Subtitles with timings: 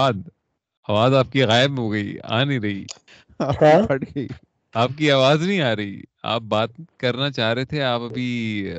[0.00, 0.28] فواد
[0.88, 2.84] آواز آپ کی غائب ہو گئی آ نہیں رہی۔
[3.86, 4.26] پھٹ گئی۔
[4.74, 8.26] آپ کی آواز نہیں آ رہی۔ آپ بات کرنا چاہ رہے تھے آپ ابھی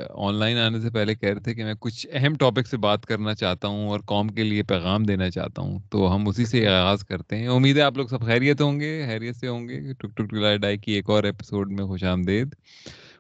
[0.10, 3.06] آن لائن آنے سے پہلے کہہ رہے تھے کہ میں کچھ اہم ٹاپک سے بات
[3.06, 6.68] کرنا چاہتا ہوں اور قوم کے لیے پیغام دینا چاہتا ہوں تو ہم اسی سے
[6.68, 9.94] آغاز کرتے ہیں۔ امید ہے آپ لوگ سب خیریت ہوں گے خیریت سے ہوں گے۔
[9.94, 12.56] ٹک ٹک ٹلائے ڈائی کی ایک اور ایپیسوڈ میں خوش آمدید۔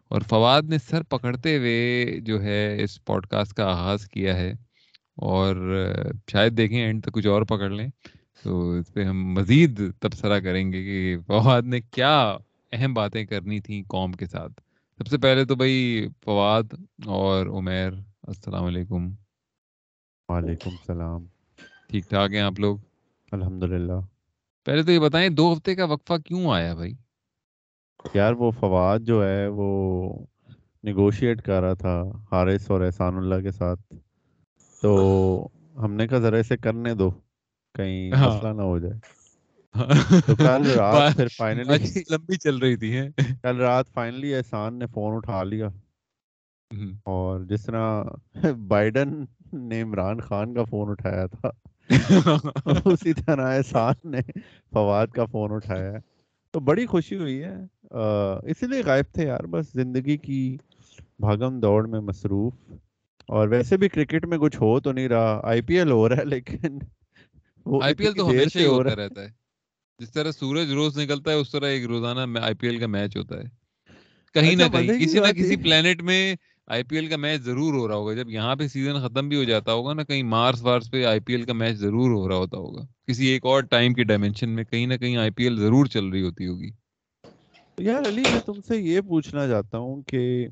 [0.07, 4.53] اور فواد نے سر پکڑتے ہوئے جو ہے اس پوڈ کاسٹ کا آغاز کیا ہے۔
[5.21, 5.77] اور
[6.31, 7.89] شاید دیکھیں اینڈ تو کچھ اور پکڑ لیں۔
[8.43, 12.37] تو اس پہ ہم مزید تبصرہ کریں گے کہ فواد نے کیا
[12.71, 14.61] اہم باتیں کرنی تھیں قوم کے ساتھ۔
[14.97, 16.63] سب سے پہلے تو بھائی فواد
[17.05, 17.91] اور عمیر
[18.27, 19.09] السلام علیکم۔
[20.29, 21.25] وعلیکم السلام۔
[21.89, 22.77] ٹھیک ٹھاک ہیں آپ لوگ؟
[23.31, 23.63] الحمد
[24.65, 26.93] پہلے تو یہ بتائیں دو ہفتے کا وقفہ کیوں آیا بھائی؟
[28.13, 30.13] یار وہ فواد جو ہے وہ
[30.83, 33.93] نیگوشیٹ کر رہا تھا حارث اور احسان اللہ کے ساتھ۔
[34.81, 34.91] تو
[35.83, 37.09] ہم نے کہا ذرا اسے کرنے دو
[37.75, 38.99] کہیں ہاں۔ مسئلہ نہ ہو جائے۔
[40.27, 41.77] تو کل رات پھر فائنلی
[42.09, 42.91] لمبی چل رہی تھی۔
[43.43, 45.67] کل رات فائنلی احسان نے فون اٹھا لیا۔
[47.05, 48.03] اور جس طرح
[48.67, 49.13] بائیڈن
[49.53, 51.49] نے عمران خان کا فون اٹھایا تھا
[52.85, 54.19] اسی طرح احسان نے
[54.73, 55.91] فواد کا فون اٹھایا۔
[56.53, 57.55] تو بڑی خوشی ہوئی ہے۔
[58.43, 60.41] اسی لیے غائب تھے یار بس زندگی کی
[61.19, 62.53] بھاگم دوڑ میں مصروف۔
[63.31, 66.17] اور ویسے بھی کرکٹ میں کچھ ہو تو نہیں رہا۔ آئی پی ایل ہو رہا
[66.17, 66.79] ہے لیکن
[67.81, 69.29] آئی پی ایل تو ہمیشہ ہی ہوتا رہتا ہے۔
[69.99, 73.17] جس طرح سورج روز نکلتا ہے اس طرح ایک روزانہ آئی پی ایل کا میچ
[73.17, 73.47] ہوتا ہے۔
[74.35, 76.35] کہیں نہ کہیں کسی نہ کسی پلانٹ میں
[76.67, 79.37] آئی پی ایل کا میچ ضرور ہو رہا ہوگا۔ جب یہاں پہ سیزن ختم بھی
[79.37, 82.27] ہو جاتا ہوگا نا کہیں مارس وارس پہ آئی پی ایل کا میچ ضرور ہو
[82.29, 85.43] رہا ہوتا ہوگا۔ کسی ایک اور ٹائم کی ڈائمینشن میں کہیں نہ کہیں آئی پی
[85.43, 86.69] ایل ضرور چل رہی ہوتی ہوگی۔
[87.77, 90.47] یار علی میں تم سے یہ پوچھنا چاہتا ہوں کہ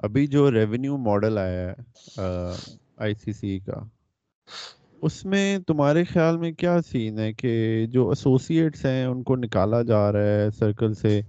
[0.00, 2.22] ابھی جو ریونیو ماڈل آیا ہے
[2.96, 3.80] آئی سی سی کا
[5.02, 7.52] اس میں تمہارے خیال میں کیا سین ہے کہ
[7.90, 11.20] جو ایسوسیٹس ہیں ان کو نکالا جا رہا ہے سرکل سے؟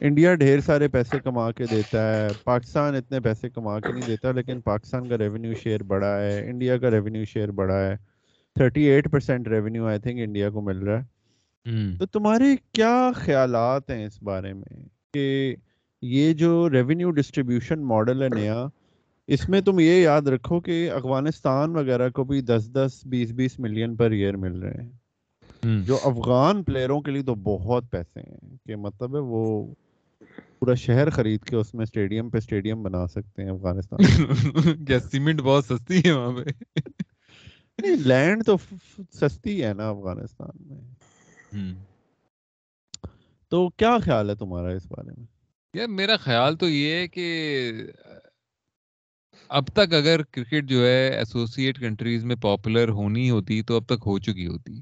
[0.00, 4.32] انڈیا ڈھیر سارے پیسے کما کے دیتا ہے پاکستان اتنے پیسے کما کے نہیں دیتا
[4.32, 7.96] لیکن پاکستان کا ریونیو شیئر بڑا ہے انڈیا کا ریونیو شیئر بڑا ہے۔
[8.56, 11.04] Thirty eight percent revenue I think India کو مل رہا ہے۔
[11.98, 14.82] تو تمہارے کیا خیالات ہیں اس بارے میں
[15.14, 15.54] کہ
[16.02, 18.66] یہ جو ریونیو ڈسٹریبیوشن ماڈل ہے نیا
[19.26, 23.58] اس میں تم یہ یاد رکھو کہ افغانستان وغیرہ کو بھی دس دس بیس بیس
[23.58, 24.90] ملین پر ایئر مل رہے ہیں۔
[25.84, 29.74] جو افغان پلیئروں کے لیے تو بہت پیسے ہیں کہ مطلب ہے وہ
[30.58, 33.98] پورا شہر خرید کے اس میں اسٹیڈیم پہ اسٹیڈیم بنا سکتے ہیں افغانستان۔
[34.86, 36.80] کیا سیمنٹ بہت سستی ہے وہاں پہ۔
[37.82, 38.56] لینڈ تو
[39.12, 40.80] سستی ہے نا افغانستان میں۔
[43.48, 45.39] تو کیا خیال ہے تمہارا اس بارے میں؟
[45.74, 47.26] یار میرا خیال تو یہ ہے کہ
[49.50, 54.02] اب تک اگر کرکٹ جو ہے ایسوسیٹ کنٹریز میں پاپولر ہونی ہوتی تو اب تک
[54.06, 54.80] ہو چکی ہوتی۔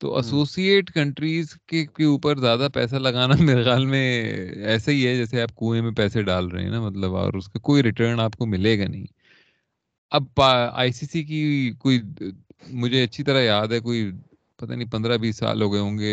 [0.00, 4.04] تو ایسوسیٹ کنٹریز کے اوپر زیادہ پیسہ لگانا میرے خیال میں
[4.66, 7.48] ایسا ہی ہے جیسے آپ کنویں میں پیسے ڈال رہے ہیں نا مطلب اور اس
[7.48, 9.06] کا کوئی ریٹرن آپ کو ملے گا نہیں۔
[10.12, 10.40] اب
[10.72, 11.40] آئی سی سی کی
[11.78, 12.00] کوئی
[12.74, 14.10] مجھے اچھی طرح یاد ہے کوئی
[14.58, 16.12] پتہ نہیں پندرہ بیس سال ہو گئے ہوں گے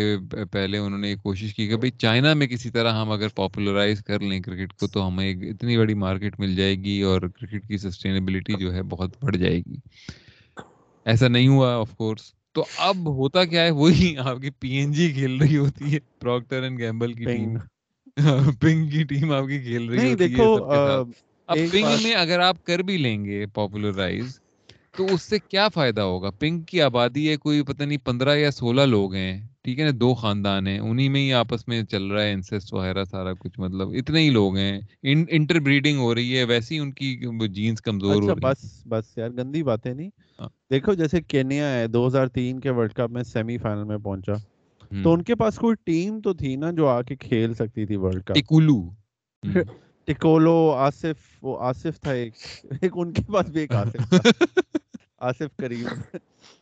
[0.50, 4.20] پہلے انہوں نے کوشش کی کہ بھائی چائنا میں کسی طرح ہم اگر پاپولرائز کر
[4.20, 8.56] لیں کرکٹ کو تو ہمیں اتنی بڑی مارکیٹ مل جائے گی اور کرکٹ کی سسٹینیبلٹی
[8.56, 9.76] جو ہے بہت بڑھ جائے گی۔
[11.06, 14.92] ایسا نہیں ہوا آف کورس تو اب ہوتا کیا ہے وہی آپ کی پی این
[14.92, 17.56] جی کھیل رہی ہوتی ہے پروکٹر اینڈ گیمبل کی ٹیم۔
[18.60, 20.46] پنگ کی ٹیم آپ کی کھیل رہی ہوتی ہے
[21.48, 24.38] اب پنگ میں اگر آپ کر بھی لیں گے پاپولرائز
[24.98, 28.50] تو اس سے کیا فائدہ ہوگا؟ پنک کی آبادی ہے کوئی پتہ نہیں پندرہ یا
[28.50, 29.32] سولہ لوگ ہیں
[29.64, 32.72] ٹھیک ہے نا؟ دو خاندان ہیں انہی میں ہی آپس میں چل رہا ہے انسسٹ
[32.72, 36.80] وغیرہ سارا کچھ مطلب اتنے ہی لوگ ہیں۔ انٹر بریڈنگ ہو رہی ہے ویسے ہی
[36.80, 37.14] ان کی
[37.48, 41.72] جینس کمزور ہو اچھا، رہی بس بس یار گندی باتیں نہیں۔ ہاں۔ دیکھو جیسے کینیا
[41.74, 44.34] ہے دو ہزار تین کے ورلڈ کپ میں سیمی فائنل میں پہنچا۔
[45.04, 47.96] تو ان کے پاس کوئی ٹیم تو تھی نا جو آ کے کھیل سکتی تھی
[47.96, 48.78] ورلڈ کپ۔ ٹکولو
[50.08, 52.34] ٹکولو آصف وہ آصف تھا ایک۔
[52.82, 54.18] ایک ان کے پاس بھی ایک آصف تھا۔
[55.20, 55.86] آصف کریم۔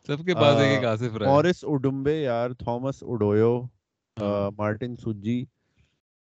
[0.08, 3.52] سب کے پاس ایک آصف رہا مورس اڈمبے یار تھامس اڈویو
[4.56, 5.44] مارٹن سوجی۔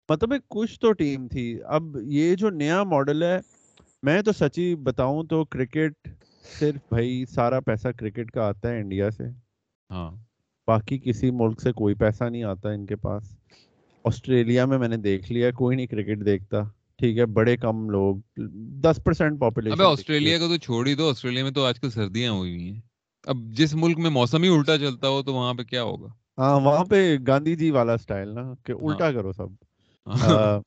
[0.09, 3.39] مطلب ایک کچھ تو ٹیم تھی۔ اب یہ جو نیا ماڈل ہے
[4.03, 6.07] میں تو سچی بتاؤں تو کرکٹ
[6.59, 9.23] صرف بھائی سارا پیسہ کرکٹ کا آتا ہے انڈیا سے۔
[9.89, 10.11] ہاں۔
[10.67, 13.35] باقی کسی ملک سے کوئی پیسہ نہیں آتا ان کے پاس۔
[14.05, 16.61] آسٹریلیا میں میں نے دیکھ لیا کوئی نہیں کرکٹ دیکھتا۔
[16.99, 18.15] ٹھیک ہے بڑے کم لوگ
[18.81, 21.89] دس پرسینٹ پاپولیشن ابے آسٹریلیا کو تو چھوڑ ہی دو آسٹریلیا میں تو آج کل
[21.89, 22.81] سردیاں ہوئی ہوئی ہیں۔
[23.23, 26.07] اب جس ملک میں موسم ہی الٹا چلتا ہو تو وہاں پہ کیا ہوگا؟
[26.37, 29.49] ہاں وہاں پہ گاندھی جی والا سٹائل نا کہ الٹا ہاں۔ کرو سب۔
[30.07, 30.59] ہاں۔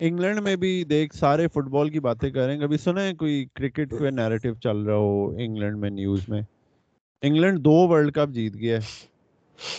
[0.00, 3.94] انگلینڈ میں بھی دیکھ سارے فٹ بال کی باتیں کریں کبھی سنا ہے کوئی کرکٹ
[3.98, 6.42] پہ نیریٹو چل رہا ہو انگلینڈ میں نیوز میں؟
[7.22, 9.12] انگلینڈ دو ورلڈ کپ جیت گیا ہے۔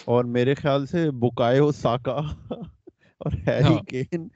[0.06, 2.18] اور میرے خیال سے بکایو ساکا
[3.22, 4.28] اور ہیری ہاں۔ کین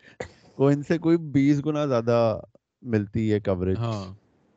[0.59, 2.17] کو ان سے کوئی بیس گنا زیادہ
[2.83, 4.03] ملتی ہے کوریج ہاں۔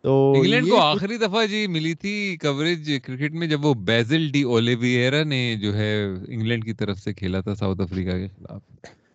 [0.05, 4.43] تو انگلینڈ کو آخری دفعہ جی ملی تھی کوریج کرکٹ میں جب وہ بیزل ڈی
[4.53, 8.63] اولیویرا نے جو ہے انگلینڈ کی طرف سے کھیلا تھا ساؤتھ افریقہ کے خلاف۔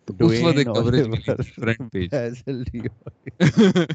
[0.08, 1.06] تو اس وقت ایک کوریج
[1.54, 2.82] فرنٹ پیج بیزل ڈیو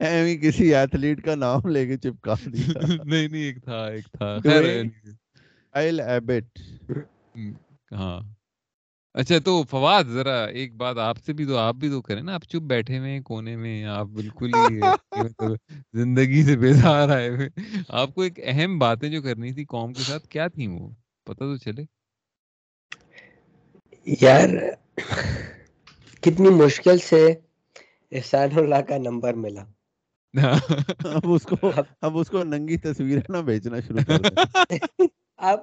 [0.00, 4.36] ایویں کسی ایتھلیٹ کا نام لے کے چپکا دیا۔ نہیں نہیں ایک تھا ایک تھا۔
[4.38, 4.64] خیر
[6.00, 6.58] ایبٹ
[7.92, 8.20] ہاں۔
[9.14, 12.34] اچھا تو فواد ذرا ایک بات آپ سے بھی تو آپ بھی تو کریں نا
[12.34, 14.78] آپ چپ بیٹھے ہوئے ہیں کونے میں آپ بالکل ہی
[15.16, 15.56] مطلب
[15.92, 17.48] زندگی سے بیزار آئے ہوئے
[17.88, 20.88] آپ کو ایک اہم باتیں جو کرنی تھی قوم کے ساتھ کیا تھی وہ؟
[21.26, 21.84] پتہ تو چلے۔
[24.06, 24.48] یار
[26.22, 27.26] کتنی مشکل سے
[28.12, 29.64] احسان اللہ کا نمبر ملا۔
[31.14, 31.70] اب اس کو
[32.00, 34.20] اب اس کو ننگی تصویریں نہ بیچنا شروع کر
[35.38, 35.60] اب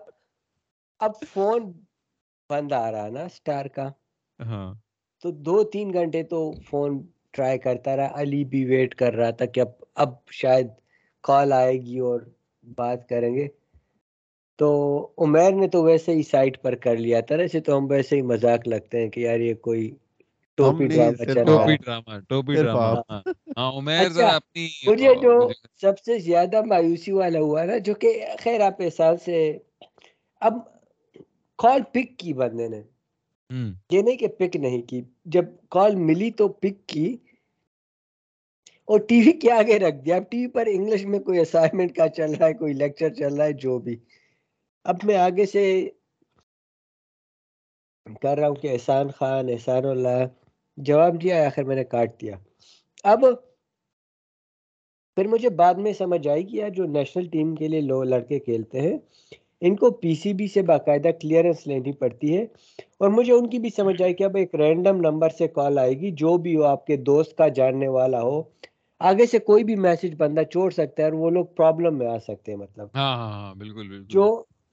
[1.00, 1.72] اب فون
[2.50, 3.88] بند آ رہا نا سٹار کا۔
[4.40, 4.74] ہاں۔
[5.24, 6.92] تو دو تین گھنٹے تو فون
[7.32, 10.68] ٹرائی کرتا رہا علی بھی ویٹ کر رہا تھا کہ اب اب شاید
[11.24, 12.20] کال آئے گی اور
[12.78, 13.48] بات کریں گے۔
[14.60, 14.68] تو
[15.18, 18.22] عمیر نے تو ویسے ہی سائٹ پر کر لیا تھا ایسے تو ہم ویسے ہی
[18.24, 19.90] مذاق لگتے ہیں کہ یار یہ کوئی
[20.58, 23.22] ٹوپی ڈرامہ ٹوپی ڈرامہ ہاں
[23.58, 25.34] ہاں اچھا اپنی مجھے جو
[25.82, 28.10] سب سے زیادہ مایوسی والا ہوا نا جو کہ
[28.40, 29.58] خیر آپ احساس سے
[30.42, 30.54] اب
[31.58, 32.82] کال پک کی بندے نے۔
[33.92, 37.18] یہ نہیں کہ پک نہیں کی جب کال ملی تو پک کی۔
[38.86, 41.96] اور ٹی وی کے آگے رکھ دیا۔ اب ٹی وی پر انگلش میں کوئی اسائنمنٹ
[41.96, 43.96] کا چل رہا ہے کوئی لیکچر چل رہا ہے جو بھی۔
[44.84, 45.90] اب میں آگے سے
[48.22, 50.26] کر رہا ہوں کہ احسان خان احسان اللہ۔
[50.78, 52.36] جواب دیا آخر میں نے کاٹ دیا۔
[53.04, 53.20] اب
[55.16, 58.40] پھر مجھے بعد میں سمجھ آئی کہ یار جو نیشنل ٹیم کے لیے لو لڑکے
[58.40, 58.98] کھیلتے ہیں۔
[59.62, 62.44] ان کو پی سی بی سے باقاعدہ کلیئرنس لینی پڑتی ہے
[62.98, 65.94] اور مجھے ان کی بھی سمجھ آئی کہ اب ایک رینڈم نمبر سے کال آئے
[66.00, 68.42] گی جو بھی ہو آپ کے دوست کا جاننے والا ہو
[69.02, 72.18] آگے سے کوئی بھی میسج بندہ چھوڑ سکتا ہے اور وہ لوگ پرابلم میں آ
[72.18, 74.26] سکتے ہیں مطلب۔ ہاں ہاں ہاں بالکل بالکل۔ جو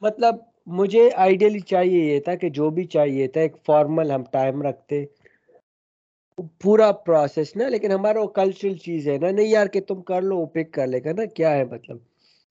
[0.03, 0.37] مطلب
[0.73, 5.05] مجھے آئیڈیلی چاہیے یہ تھا کہ جو بھی چاہیے تھا ایک فارمل ہم ٹائم رکھتے۔
[6.61, 10.23] پورا پروسیس نا لیکن ہمارا وہ کلچرل چیز ہے نا نہیں یار کہ تم کر
[10.23, 11.99] لو وہ پک کر لے گا نا کیا ہے مطلب؟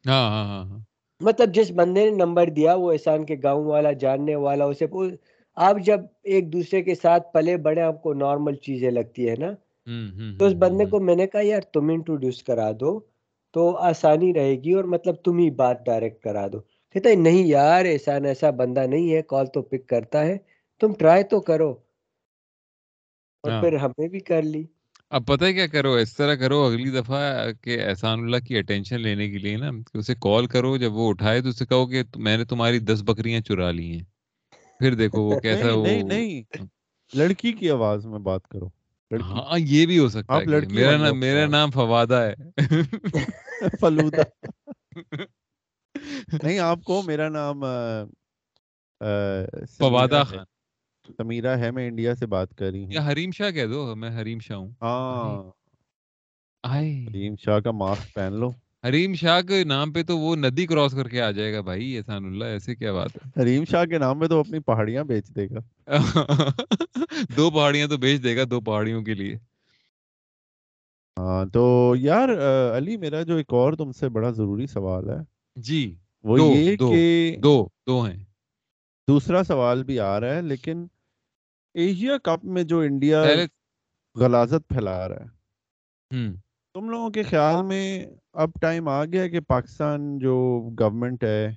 [0.06, 0.80] ہاں ہاں ہاں ہاں۔
[1.24, 4.86] مطلب جس بندے نے نمبر دیا وہ احسان کے گاؤں والا جاننے والا اسے
[5.58, 9.52] آپ جب ایک دوسرے کے ساتھ پلے بڑے آپ کو نارمل چیزیں لگتی ہے نا؟
[10.38, 13.00] تو اس بندے کو میں نے کہا یار تم انٹروڈیوس کرا دو
[13.54, 16.60] تو آسانی رہے گی اور مطلب تم ہی بات ڈائریکٹ کرا دو۔
[16.96, 20.38] کہتا ہے نہیں یار احسان ایسا بندہ نہیں ہے کال تو پک کرتا ہے
[20.82, 21.72] تم ٹرائی تو کرو۔
[23.44, 24.64] اور ہاں۔ پھر ہم نے بھی کر لی۔
[25.14, 27.22] اب پتہ ہے کیا کرو؟ اس طرح کرو اگلی دفعہ
[27.62, 31.10] کہ احسان اللہ کی اٹینشن لینے کے لیے نا کہ اسے کال کرو جب وہ
[31.10, 34.04] اٹھائے تو اسے کہو کہ میں نے تمہاری دس بکریاں چرا لی ہیں۔
[34.80, 36.42] پھر دیکھو وہ کیسا نہیں نہیں
[37.14, 38.68] لڑکی کی آواز میں بات کرو
[39.12, 42.34] ہاں یہ بھی ہو سکتا ہے میرا نام میرا فواد نام فوادہ ہے۔
[43.82, 44.24] فلودہ۔
[46.44, 47.64] نہیں آپ کو میرا نام
[49.80, 50.46] فوادہ خان۔
[51.08, 54.10] سمیرہ ہے میں انڈیا سے بات کر رہی ہوں۔ یا حریم شاہ کہہ دو میں
[54.22, 55.54] حریم شاہ ہوں۔ ہاں۔
[56.64, 58.50] آئے۔ ریم شاہ کا ماسک پہن لو۔
[58.84, 61.98] حریم شاہ کے نام پہ تو وہ ندی کراس کر کے آ جائے گا بھائی
[61.98, 65.28] احسان اللہ ایسے کیا بات ہے؟ ریم شاہ کے نام میں تو اپنی پہاڑیاں بیچ
[65.28, 65.60] دے گا۔
[67.38, 69.36] دو پہاڑیاں تو بیچ دے گا دو پہاڑیوں کے لیے۔
[71.20, 71.64] ہاں تو
[71.98, 72.30] یار
[72.78, 75.18] علی میرا جو ایک اور تم سے بڑا ضروری سوال ہے۔
[75.56, 75.82] جی۔
[76.24, 78.24] وہ یہ کہ دو دو ہیں۔
[79.08, 80.86] دوسرا سوال بھی آ رہا ہے لیکن
[81.76, 83.24] ایشیا کپ میں جو انڈیا
[84.16, 86.32] غلازت پھیلا رہا ہے۔
[86.76, 90.36] تم لوگوں کے خیال میں اب ٹائم آ گیا کہ پاکستان جو
[90.80, 91.48] گورنمنٹ ہے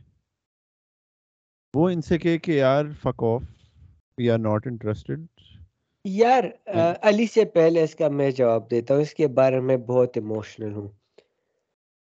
[1.75, 3.43] وہ ان سے کہے کہ یار fuck off
[4.19, 5.25] we are not interested
[6.05, 6.45] یار
[7.03, 10.73] علی سے پہلے اس کا میں جواب دیتا ہوں اس کے بارے میں بہت ایموشنل
[10.73, 10.89] ہوں۔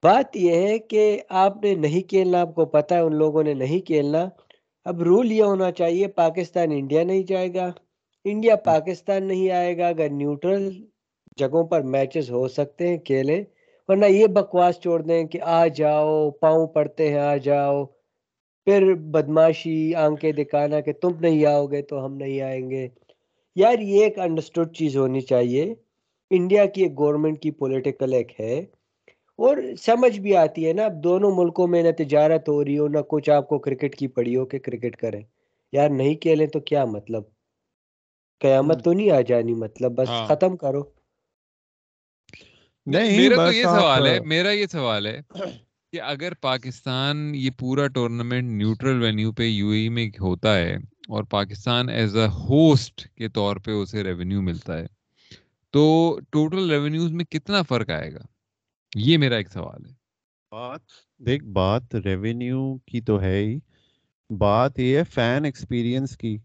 [0.03, 3.55] بات یہ ہے کہ آپ نے نہیں کھیلنا آپ کو پتا ہے ان لوگوں نے
[3.55, 4.25] نہیں کھیلنا۔
[4.85, 7.73] اب رول یہ ہونا چاہیے پاکستان انڈیا نہیں جائے گا۔
[8.25, 10.71] انڈیا پاکستان نہیں آئے گا اگر نیوٹرل
[11.37, 13.45] جگہوں پر میچز ہو سکتے ہیں کھیلیں۔
[13.89, 17.85] ورنہ یہ بکواس چھوڑ دیں کہ آ جاؤ، پاؤں پڑتے ہیں، آ جاؤ۔
[18.65, 22.89] پھر بدماشی، آنکھیں دکھانا کہ تم نہیں آؤ گے تو ہم نہیں آئیں گے۔
[23.55, 25.75] یار یہ ایک انڈرسٹوڈ چیز ہونی چاہیے۔
[26.31, 28.65] انڈیا کی ایک گورنمنٹ کی پولیٹیکل ایک ہے۔
[29.43, 32.89] اور سمجھ بھی آتی ہے نا اب دونوں ملکوں میں نہ تجارت ہو رہی ہو
[32.89, 35.23] نہ کچھ آپ کو کرکٹ کی پڑی ہو کہ کرکٹ کریں۔
[35.73, 37.23] یار نہیں کھیلیں تو کیا مطلب؟
[38.41, 40.83] قیامت تو نہیں آ جانی مطلب بس ہاں۔ ختم کرو۔
[42.87, 45.21] نہیں میرا تو بس یہ سوال ہے میرا یہ سوال ہے
[45.93, 50.75] کہ اگر پاکستان یہ پورا ٹورنامنٹ نیوٹرل وینیو پہ یو اے میں ہوتا ہے
[51.09, 54.87] اور پاکستان ایز اے ہوسٹ کے طور پہ اسے ریونیو ملتا ہے
[55.71, 55.85] تو
[56.31, 58.32] ٹوٹل ریونیوز میں کتنا فرق آئے گا؟
[58.95, 59.91] یہ میرا ایک سوال ہے۔
[60.51, 60.81] بات،
[61.19, 63.59] دیکھ، بات ریونیو کی تو ہے ہی۔
[64.39, 66.39] بات یہ ہے فین ایکسپیرینس کی۔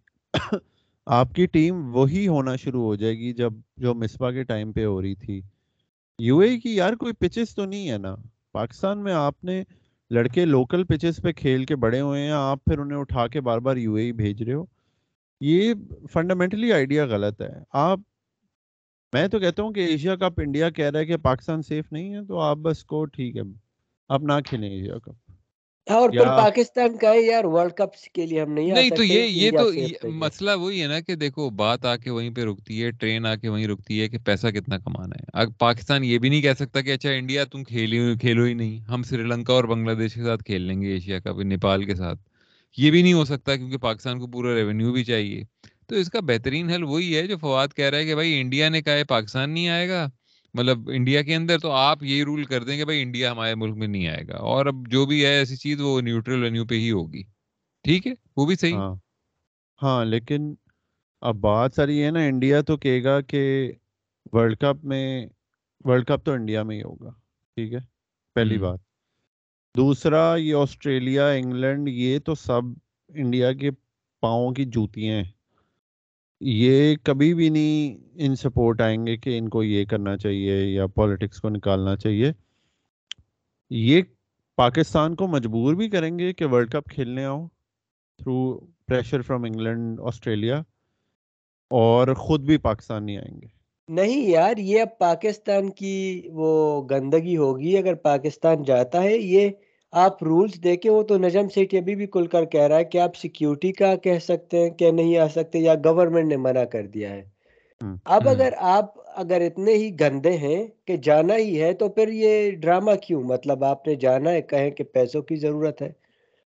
[1.06, 4.86] آپ کی ٹیم وہی ہونا شروع ہو جائے گی جب جو مسپا کے ٹائم پہ
[4.86, 5.42] ہو رہی تھی۔
[6.20, 8.16] یو اے کی یار کوئی پچز تو نہیں ہے نا۔
[8.52, 9.64] پاکستان میں آپ نے
[10.10, 13.58] لڑکے لوکل پچز پہ کھیل کے بڑے ہوئے ہیں، آپ پھر انہیں اٹھا کے بار
[13.58, 14.66] بار یو اے بھیج رہے ہو۔
[15.42, 15.74] یہ
[16.14, 18.00] فنڈامنٹلی آئیڈیا غلط ہے۔ آپ
[19.18, 22.14] میں تو کہتا ہوں کہ ایشیا کپ انڈیا کہہ رہا ہے کہ پاکستان سیف نہیں
[22.14, 23.42] ہے تو آپ بس کو ٹھیک ہے
[24.10, 25.32] اب نہ کھیلیں ایشیا کپ۔
[25.88, 29.24] اور پھر پاکستان کا ہے یار ورلڈ کپ کے لیے ہم نہیں نہیں تو یہ
[29.24, 32.92] یہ تو مسئلہ وہی ہے نا کہ دیکھو بات آ کے وہیں پہ رکتی ہے
[32.92, 36.30] ٹرین آ کے وہیں رکتی ہے کہ پیسہ کتنا کمانا ہے۔ اب پاکستان یہ بھی
[36.30, 39.64] نہیں کہہ سکتا کہ اچھا انڈیا تم کھیلی کھیلو ہی نہیں۔ ہم سری لنکا اور
[39.64, 42.20] بنگلہ دیش کے ساتھ کھیل لیں گے ایشیا کپ نیپال کے ساتھ۔
[42.78, 45.44] یہ بھی نہیں ہو سکتا کیونکہ پاکستان کو پورا ریونیو بھی چاہیے۔
[45.90, 48.70] تو اس کا بہترین حل وہی ہے جو فواد کہہ رہا ہے کہ بھائی انڈیا
[48.70, 50.08] نے کہا ہے پاکستان نہیں آئے گا۔
[50.54, 53.76] مطلب انڈیا کے اندر تو آپ یہی رول کر دیں کہ بھائی انڈیا ہمارے ملک
[53.78, 56.76] میں نہیں آئے گا۔ اور اب جو بھی ہے ایسی چیز وہ نیوٹرل وینیو پہ
[56.76, 57.24] ہی ہوگی۔
[57.84, 58.96] ٹھیک ہے؟ وہ بھی صحیح۔ ہاں۔
[59.82, 60.54] ہاں لیکن
[61.22, 63.72] اب بات ساری ہے نا انڈیا تو کہے گا کہ
[64.34, 65.28] ورلڈ کپ میں
[65.86, 67.10] ورلڈ کپ تو انڈیا میں ہی ہوگا۔
[67.58, 67.80] ٹھیک ہے؟
[68.36, 68.80] پہلی بات۔
[69.76, 72.62] دوسرا یہ آسٹریلیا انگلینڈ یہ تو سب
[73.10, 73.72] انڈیا کے
[74.20, 75.37] پاؤں کی جوتیاں ہیں۔
[76.40, 80.88] یہ کبھی بھی نہیں ان سپورٹ آئیں گے کہ ان کو یہ کرنا چاہیے یا
[80.88, 82.32] پالیٹکس کو نکالنا چاہیے۔
[83.70, 84.02] یہ
[84.56, 87.48] پاکستان کو مجبور بھی کریں گے کہ ورلڈ کپ کھیلنے آؤ
[88.18, 90.62] through pressure from England Australia
[91.70, 93.48] اور خود بھی پاکستان نہیں آئیں گے۔
[93.88, 99.50] نہیں یار، یہ اب پاکستان کی وہ گندگی ہوگی۔ اگر پاکستان جاتا ہے، یہ
[99.98, 102.98] آپ رولز دیکھیں وہ تو نجم سیٹھی ابھی بھی کل کر کہہ رہا ہے کہ
[102.98, 106.88] آپ سیکیورٹی کا کہہ سکتے ہیں کہ نہیں آ سکتے یا گورنمنٹ نے منع کر
[106.88, 107.24] دیا ہے۔
[108.06, 108.86] اب اگر آپ
[109.16, 113.64] اگر اتنے ہی گندے ہیں کہ جانا ہی ہے تو پھر یہ ڈرامہ کیوں؟ مطلب
[113.64, 115.92] آپ نے جانا ہے کہیں کہ پیسوں کی ضرورت ہے۔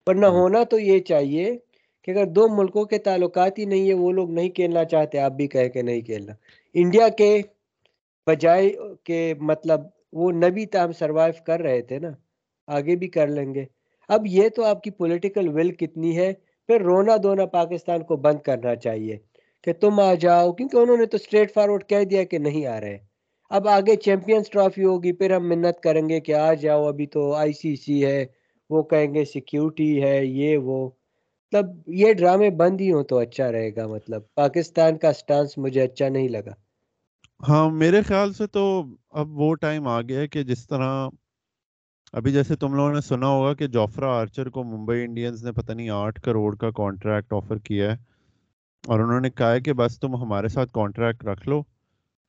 [0.05, 1.57] پر نہ ہونا تو یہ چاہیے
[2.01, 5.31] کہ اگر دو ملکوں کے تعلقات ہی نہیں ہے وہ لوگ نہیں کھیلنا چاہتے آپ
[5.31, 6.33] بھی کہیں کہ نہیں کھیلنا۔
[6.73, 7.41] انڈیا کے
[8.27, 8.69] بجائے
[9.03, 9.79] کہ مطلب
[10.13, 12.11] وہ نبی تام سروائیو کر رہے تھے نا۔
[12.69, 13.65] آگے بھی کر لیں گے۔
[14.09, 16.33] اب یہ تو آپ کی پولیٹیکل ول کتنی ہے،
[16.69, 19.17] پھر رونا دونا پاکستان کو بند کرنا چاہیے
[19.63, 22.79] کہ تم آ جاؤ، کیونکہ انہوں نے تو اسٹریٹ فارورڈ کہہ دیا کہ نہیں آ
[22.81, 22.97] رہے۔
[23.51, 27.33] اب آگے چیمپئنس ٹرافی ہوگی، پھر ہم منت کریں گے کہ آ جاؤ، ابھی تو
[27.33, 28.25] آئی سی سی ہے،
[28.69, 30.89] وہ کہیں گے سیکیورٹی ہے، یہ وہ۔
[31.53, 35.81] مطلب یہ ڈرامے بند ہی ہوں تو اچھا رہے گا مطلب پاکستان کا سٹانس مجھے
[35.81, 36.53] اچھا نہیں لگا۔
[37.49, 41.09] ہاں میرے خیال سے تو اب وہ ٹائم آ گیا ہے کہ جس طرح
[42.13, 45.71] ابھی جیسے تم لوگوں نے سنا ہوگا کہ جوفرا آرچر کو ممبئی انڈینز نے پتہ
[45.71, 47.97] نہیں آٹھ کروڑ کا کانٹریکٹ آفر کیا ہے
[48.87, 51.63] اور انہوں نے کہا ہے کہ بس تم ہمارے ساتھ کانٹریکٹ رکھ لو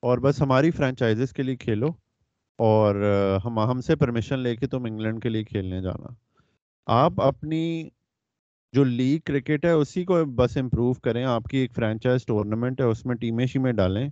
[0.03, 1.87] اور بس ہماری فرینچائزز کے لیے کھیلو
[2.57, 2.95] اور
[3.45, 6.13] ہم ہم سے پرمیشن لے کے تم انگلینڈ کے لیے کھیلنے جانا۔
[6.87, 7.89] آپ اپنی
[8.73, 12.85] جو لیگ کرکٹ ہے اسی کو بس امپروو کریں، آپ کی ایک فرینچائز ٹورنامنٹ ہے،
[12.85, 14.09] اس میں ٹیمیں شیمیں ڈالیں۔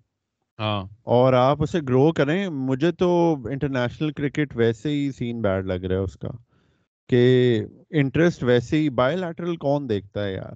[0.60, 5.96] اور آپ اسے گرو کریں۔ مجھے تو انٹرنیشنل کرکٹ ویسے ہی سین بیڈ لگ رہا
[5.96, 6.30] ہے اس کا
[7.10, 7.22] کہ
[7.90, 10.54] انٹرسٹ ویسے ہی بائی لیٹرل کون دیکھتا ہے یار؟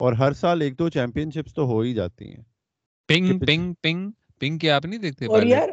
[0.00, 2.42] اور ہر سال ایک دو چیمپئن شپس تو ہو ہی جاتی ہیں۔
[3.08, 5.68] پنگ پنگ پنگ پنگ کے آپ نہیں دیکھتے اور یار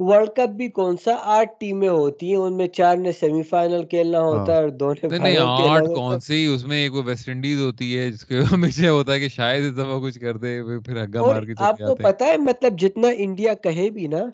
[0.00, 3.84] ورلڈ کپ بھی کون سا آٹھ ٹیمیں ہوتی ہیں؟ ان میں چار نے سیمی فائنل
[3.86, 7.28] کھیلنا ہاں۔ ہوتا ہے اور دو نے نہیں آٹھ کون سی؟ اس میں ایک ویسٹ
[7.28, 10.60] انڈیز ہوتی ہے جس کے ہمیشہ ہوتا ہے کہ شاید اس دفعہ کچھ کر دے
[10.86, 14.24] پھر ہگا مار کے آپ کو پتا ہے مطلب جتنا انڈیا کہے بھی نا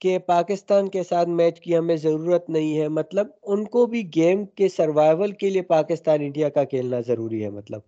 [0.00, 4.44] کہ پاکستان کے ساتھ میچ کی ہمیں ضرورت نہیں ہے مطلب ان کو بھی گیم
[4.54, 7.80] کے سروائیول کے لیے پاکستان انڈیا کا کھیلنا ضروری ہے مطلب۔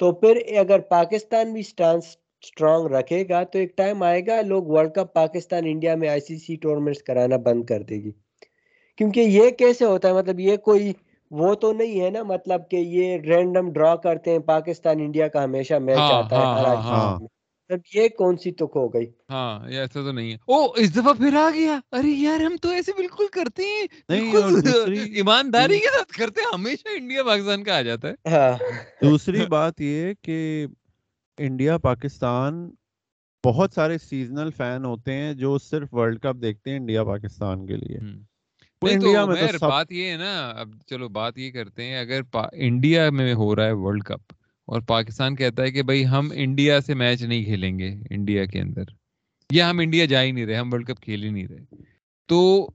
[0.00, 4.64] تو پھر اگر پاکستان بھی سٹانس اسٹرانگ رکھے گا تو ایک ٹائم آئے گا لوگ
[4.66, 8.10] ورلڈ کپ پاکستان انڈیا میں آئی سی سی ٹورنامنٹس کرانا بند کر دے گی۔
[8.96, 10.92] کیونکہ یہ کیسے ہوتا ہے؟ مطلب یہ کوئی
[11.30, 15.44] وہ تو نہیں ہے نا مطلب کہ یہ رینڈم ڈرا کرتے ہیں پاکستان انڈیا کا
[15.44, 19.70] ہمیشہ میچ ہاں، آتا ہے ہاں، ہاں، مطلب یہ کون سی تک ہو گئی؟ ہاں
[19.70, 22.68] یہ ایسا تو نہیں ہے۔ او اس دفعہ پھر آ گیا۔ ارے یار ہم تو
[22.68, 23.86] ایسے بالکل کرتے ہیں۔
[25.14, 28.14] ایمانداری کے ساتھ کرتے ہیں ہمیشہ انڈیا پاکستان کا آ جاتا ہے۔
[29.02, 30.66] دوسری بات یہ کہ
[31.38, 32.70] انڈیا پاکستان
[33.44, 37.76] بہت سارے سیزنل فین ہوتے ہیں جو صرف ورلڈ کپ دیکھتے ہیں انڈیا پاکستان کے
[37.76, 37.98] لیے۔
[38.82, 42.20] انڈیا میں بات یہ ہے نا اب چلو بات یہ کرتے ہیں اگر
[42.52, 44.32] انڈیا میں ہو رہا ہے ورلڈ کپ
[44.68, 48.60] اور پاکستان کہتا ہے کہ بھائی ہم انڈیا سے میچ نہیں کھیلیں گے انڈیا کے
[48.60, 48.82] اندر
[49.50, 51.82] یا ہم انڈیا جا ہی نہیں رہے ہم ورلڈ کپ کھیل ہی نہیں رہے
[52.28, 52.70] تو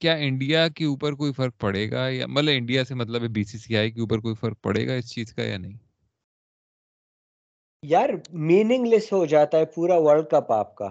[0.00, 3.44] کیا انڈیا کے اوپر کوئی فرق پڑے گا؟ یا مطلب انڈیا سے مطلب ہے بی
[3.44, 5.85] سی سی آئی کے اوپر کوئی فرق پڑے گا اس چیز کا یا نہیں؟
[7.82, 10.88] یار میننگ لیس ہو جاتا ہے پورا ورلڈ کپ آپ کا۔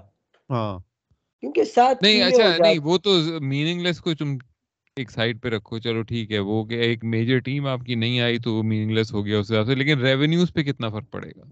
[0.49, 0.79] ہاں۔
[1.39, 3.09] کیونکہ ساتھ نہیں اچھا نہیں وہ تو
[3.41, 4.37] میننگ لیس کو تم
[4.97, 8.19] ایک سائڈ پہ رکھو چلو ٹھیک ہے وہ کہ ایک میجر ٹیم آپ کی نہیں
[8.19, 11.11] آئی تو وہ میننگ لیس ہو گیا اس حساب سے لیکن ریونیوز پہ کتنا فرق
[11.11, 11.43] پڑے گا؟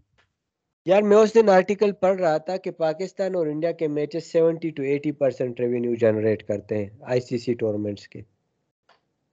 [0.85, 4.69] یار میں اس دن آرٹیکل پڑھ رہا تھا کہ پاکستان اور انڈیا کے matches seventy
[4.69, 8.19] two eighty percent revenue generate کرتے ہیں آئی سی سی ٹورنامنٹس کے۔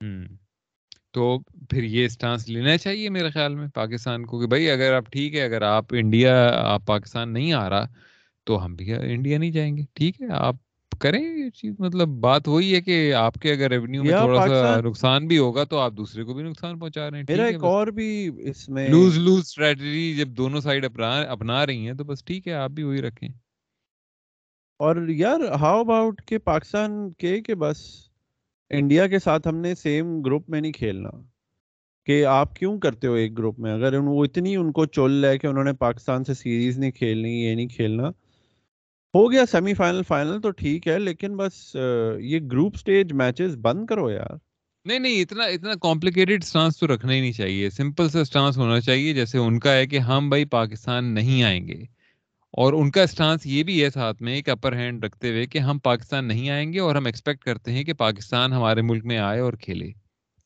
[0.01, 0.25] ہوں۔
[1.15, 1.39] تو
[1.71, 5.35] پھر یہ اسٹانس لینا چاہیے میرے خیال میں پاکستان کو کہ بھائی اگر آپ ٹھیک
[5.35, 7.87] ہے اگر آپ انڈیا آپ پاکستان نہیں آ رہا
[8.47, 10.57] تو ہم بھی انڈیا نہیں جائیں گے ٹھیک ہے؟ آپ
[11.01, 14.81] کریں یہ چیز مطلب بات وہی ہے کہ آپ کے اگر ریونیو میں تھوڑا سا
[14.81, 17.87] نقصان بھی ہوگا تو آپ دوسرے کو بھی نقصان پہنچا رہے ہیں میرا ایک اور
[17.87, 22.25] بھی اس میں لوز لوز اسٹریٹجی جب دونوں سائڈ اپنا اپنا رہی ہیں تو بس
[22.25, 23.29] ٹھیک ہے آپ بھی وہی رکھیں۔
[24.79, 28.10] اور یار ہاؤ اباؤٹ کہ پاکستان کے کہ بس
[28.71, 31.11] انڈیا کے ساتھ ہم نے سیم گروپ میں نہیں کھیلنا۔
[32.07, 35.39] کہ آپ کیوں کرتے ہو ایک گروپ میں؟ اگر وہ اتنی ان کو چل ہے
[35.39, 38.09] کہ انہوں نے پاکستان سے سیریز نہیں کھیلنی، یہ نہیں کھیلنا۔
[39.15, 41.77] ہو گیا سیمی فائنل فائنل تو ٹھیک ہے، لیکن بس
[42.21, 44.37] یہ گروپ سٹیج میچز بند کرو یار۔
[44.85, 48.81] نہیں نہیں، اتنا اتنا کمپلیکیٹڈ سٹانس تو رکھنا ہی نہیں چاہیے۔ سمپل سا سٹانس ہونا
[48.81, 52.00] چاہیے، جیسے ان کا ہے کہ ہم بھائی پاکستان نہیں آئیں گے۔
[52.53, 55.59] اور ان کا سٹانس یہ بھی ہے ساتھ میں ایک اپر ہینڈ رکھتے ہوئے کہ
[55.59, 59.19] ہم پاکستان نہیں آئیں گے اور ہم ایکسپیکٹ کرتے ہیں کہ پاکستان ہمارے ملک میں
[59.19, 59.91] آئے اور کھیلے۔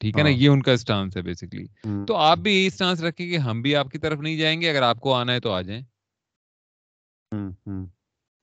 [0.01, 1.65] ٹھیک ہے نا؟ ہاں۔ یہ ان کا سٹانس ہے بیسکلی
[2.07, 4.71] تو آپ بھی یہی سٹانس رکھیں کہ ہم بھی آپ کی طرف نہیں جائیں گے
[4.71, 5.83] اگر آپ کو آنا ہے تو آ جائیں۔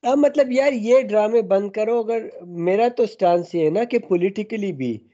[0.03, 3.99] اب مطلب یار یہ ڈرامے بند کرو اگر میرا تو سٹانس یہ ہے نا کہ
[3.99, 5.07] پولیٹیکلی بھی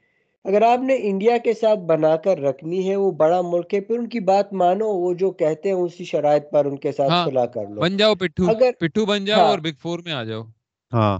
[0.44, 3.98] اگر آپ نے انڈیا کے ساتھ بنا کر رکھنی ہے وہ بڑا ملک ہے پھر
[3.98, 7.24] ان کی بات مانو وہ جو کہتے ہیں اسی شرائط پر ان کے ساتھ ہاں
[7.24, 10.12] صلاح کر لو۔ بن جاؤ پٹھو اگر پٹھو بن جاؤ ہاں۔ اور بگ فور میں
[10.12, 10.42] آ جاؤ۔
[10.92, 11.18] ہاں۔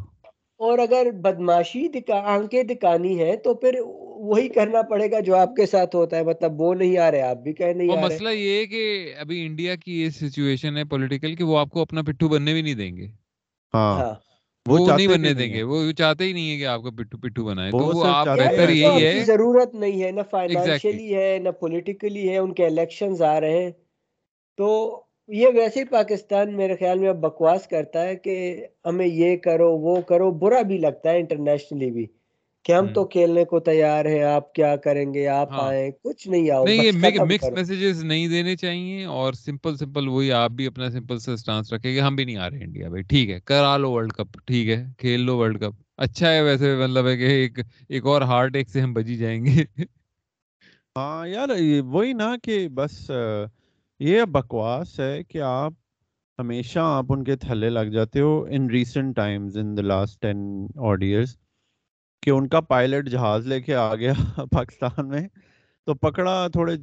[0.61, 3.79] اور اگر بدماشی دکھا آنکھیں دکھانی ہے تو پھر
[4.23, 7.23] وہی کرنا پڑے گا جو آپ کے ساتھ ہوتا ہے۔ مطلب وہ نہیں آ رہے
[7.25, 8.83] آپ بھی کہہ نہیں اور آ رہے۔ مسئلہ یہ ہے کہ
[9.19, 12.63] ابھی انڈیا کی یہ سچویشن ہے پولیٹیکل کہ وہ آپ کو اپنا پٹھو بننے بھی
[12.63, 13.07] نہیں دیں گے۔
[13.75, 14.15] ہاں۔ ہاں۔
[14.67, 17.45] وہ نہیں بننے دیں گے وہ چاہتے ہی نہیں ہے کہ آپ کو پٹھو پٹھو
[17.45, 22.29] بنائے تو وہ آپ بہتر یہی ہے۔ ضرورت نہیں ہے نہ فائنینشلی ہے نہ پولیٹیکلی
[22.29, 23.71] ہے ان کے الیکشنز آ رہے ہیں۔
[24.59, 24.69] تو
[25.29, 29.79] یہ ویسے ہی پاکستان میرے خیال میں اب بکواس کرتا ہے کہ ہمیں یہ کرو
[29.79, 32.07] وہ کرو برا بھی لگتا ہے انٹرنیشنلی بھی۔
[32.69, 36.27] کہ ہم تو کھیلنے کو تیار ہیں آپ کیا کریں گے؟ آپ ہاں۔ آئیں کچھ
[36.29, 36.91] نہیں آؤ نہیں
[37.25, 41.73] مکس میسیجز نہیں دینے چاہیے اور سمپل سمپل وہی آپ بھی اپنا سمپل سے سٹانس
[41.73, 44.37] رکھیں کہ ہم بھی نہیں آ رہے انڈیا بھائی ٹھیک ہے کرا لو ورلڈ کپ
[44.47, 48.23] ٹھیک ہے کھیل لو ورلڈ کپ اچھا ہے ویسے مطلب ہے کہ ایک ایک اور
[48.23, 49.65] ہارٹ ایک سے ہم بجی جائیں گے۔
[50.97, 51.49] ہاں یار
[51.87, 53.11] وہی نا کہ بس
[54.01, 55.73] یہ بکواس ہے کہ آپ
[56.39, 60.67] ہمیشہ آپ ان کے تھلے لگ جاتے ہو in recent times in the last ten
[60.77, 61.37] odd years
[62.29, 64.13] کہ ان کا پائلٹ جہاز لے کے آ گیا
[64.53, 65.29] پاکستان میں،
[65.87, 66.77] تو پکڑا، تھوڑے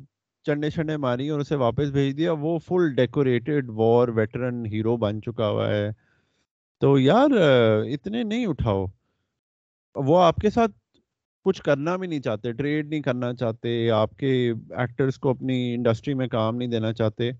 [0.43, 5.21] چنڈے چنڈے ماری اور اسے واپس بھیج دیا۔ وہ full decorated war veteran hero بن
[5.21, 5.89] چکا ہوا ہے۔
[6.81, 7.29] تو یار،
[7.85, 8.85] اتنے نہیں اٹھاؤ۔
[9.95, 10.71] وہ آپ کے ساتھ
[11.43, 16.13] کچھ کرنا بھی نہیں چاہتے ٹریڈ نہیں کرنا چاہتے، آپ کے ایکٹرز کو اپنی انڈسٹری
[16.13, 17.31] میں کام نہیں دینا چاہتے۔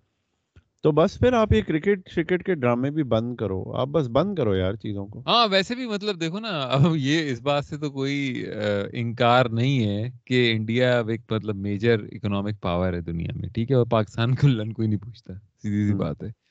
[0.86, 4.36] تو بس پھر آپ یہ کرکٹ شرکٹ کے ڈرامے بھی بند کرو۔ آپ بس بند
[4.36, 7.78] کرو یار چیزوں کو۔ ہاں ویسے بھی مطلب دیکھو نا اب یہ اس بات سے
[7.78, 8.46] تو کوئی
[8.94, 13.76] انکار نہیں ہے کہ انڈیا ایک مطلب میجر اکنامک پاور ہے دنیا میں ٹھیک ہے؟
[13.76, 16.45] اور پاکستان کو لن کوئی نہیں پوچھتا سیدھی سی بات ہے۔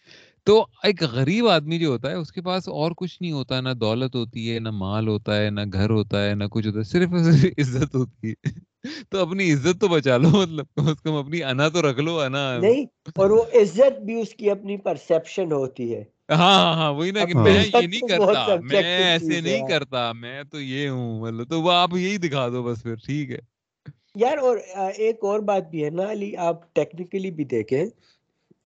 [0.46, 3.68] تو ایک غریب آدمی جو ہوتا ہے اس کے پاس اور کچھ نہیں ہوتا نہ
[3.76, 6.84] دولت ہوتی ہے نہ مال ہوتا ہے نہ گھر ہوتا ہے نہ کچھ ہوتا ہے
[6.84, 7.12] صرف
[7.58, 8.52] عزت ہوتی ہے۔
[9.10, 12.18] تو اپنی عزت تو بچا لو مطلب کم از کم اپنی انا تو رکھ لو
[12.20, 12.84] انا۔ نہیں
[13.16, 17.22] اور وہ عزت بھی اس کی اپنی پرسپشن ہوتی ہے۔ ہاں ہاں ہاں وہی نا
[17.22, 21.20] کہ اب میں ہاں یہ نہیں کرتا میں ایسے نہیں کرتا میں تو یہ ہوں
[21.20, 23.38] مطلب تو وہ آپ یہی دکھا دو بس پھر ٹھیک ہے۔
[24.14, 24.56] یار اور
[24.96, 27.84] ایک اور بات بھی ہے نا علی آپ ٹیکنیکلی بھی دیکھیں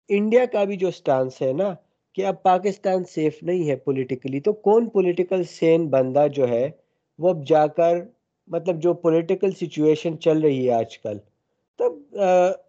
[0.09, 1.73] انڈیا کا بھی جو سٹانس ہے نا
[2.17, 6.69] کہ اب پاکستان سیف نہیں ہے پولیٹیکلی تو کون پولیٹیکل سین بندہ جو ہے
[7.19, 7.97] وہ اب جا کر
[8.51, 11.19] مطلب جو پولیٹیکل سچویشن چل رہی ہے آج کل؟
[11.79, 12.21] تب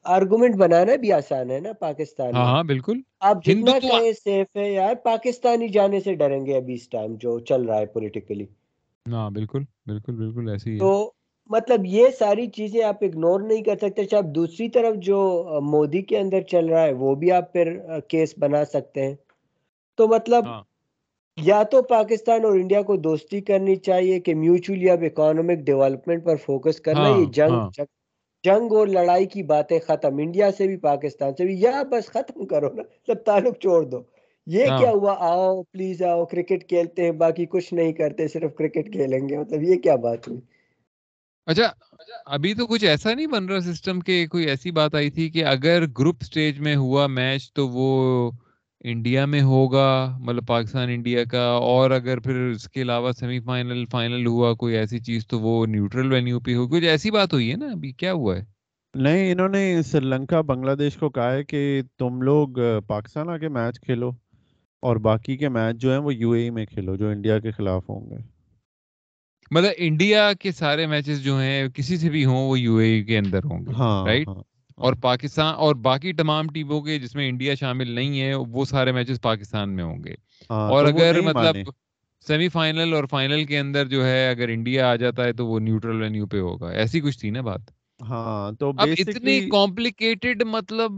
[0.09, 4.71] آرگومنٹ بنانا بھی آسان ہے نا پاکستان ہاں ہاں بالکل۔ آپ جتنا کہیں سیف ہے
[4.71, 8.45] یار پاکستانی جانے سے ڈریں گے ابھی اس ٹائم جو چل رہا ہے پولیٹیکلی
[9.05, 10.91] ہاں بالکل بالکل بالکل ہے۔ تو
[11.49, 15.19] مطلب یہ ساری چیزیں آپ اگنور نہیں کر سکتے اچھا آپ دوسری طرف جو
[15.61, 19.15] مودی کے اندر چل رہا ہے وہ بھی آپ پھر کیس بنا سکتے ہیں۔
[19.97, 20.61] تو مطلب ہاں۔
[21.37, 26.35] یا تو پاکستان اور انڈیا کو دوستی کرنی چاہیے کہ میوچلی اب اکانومک ڈیولپمنٹ پر
[26.35, 27.69] فوکس کرنا ہاں یہ جنگ ہاں۔
[28.43, 32.45] جنگ اور لڑائی کی باتیں ختم۔ انڈیا سے بھی پاکستان سے بھی یا بس ختم
[32.45, 34.01] کرو نا سب تعلق چھوڑ دو۔
[34.47, 38.91] یہ کیا ہوا؟ آؤ پلیز آؤ کرکٹ کھیلتے ہیں باقی کچھ نہیں کرتے صرف کرکٹ
[38.91, 40.39] کھیلیں گے۔ مطلب یہ کیا بات ہوئی؟
[41.49, 41.71] اچھا
[42.25, 45.45] ابھی تو کچھ ایسا نہیں بن رہا سسٹم کہ کوئی ایسی بات آئی تھی کہ
[45.45, 48.31] اگر گروپ سٹیج میں ہوا میچ تو وہ
[48.83, 53.83] انڈیا میں ہوگا مطلب پاکستان انڈیا کا، اور اگر پھر اس کے علاوہ سیمی فائنل
[53.91, 57.51] فائنل ہوا، کوئی ایسی چیز تو وہ نیوٹرل وینیو پہ ہو کچھ ایسی بات ہوئی
[57.51, 58.43] ہے نا ابھی؟ کیا ہوا ہے؟
[58.93, 63.37] نہیں، انہوں نے سری لنکا، بنگلہ دیش کو کہا ہے کہ تم لوگ پاکستان آ
[63.37, 64.11] کے میچ کھیلو
[64.83, 67.89] اور باقی کے میچ جو ہیں وہ یو اے میں کھیلو، جو انڈیا کے خلاف
[67.89, 68.17] ہوں گے۔
[69.51, 73.17] مطلب انڈیا کے سارے میچز جو ہیں کسی سے بھی ہوں وہ یو اے کے
[73.17, 74.41] اندر ہوں گے ہاں رائٹ ہاں
[74.77, 78.91] اور پاکستان اور باقی تمام ٹیموں کے جس میں انڈیا شامل نہیں ہے وہ سارے
[78.91, 80.13] میچز پاکستان میں ہوں گے۔
[80.49, 81.69] ہاں اور اگر مطلب
[82.25, 85.59] سیمی فائنل اور فائنل کے اندر جو ہے اگر انڈیا آ جاتا ہے تو وہ
[85.61, 90.91] نیوٹرل وینیو پہ ہوگا۔ ایسی کچھ تھی نا بات؟ ہاں تو اب اتنی کمپلیکیٹڈ مطلب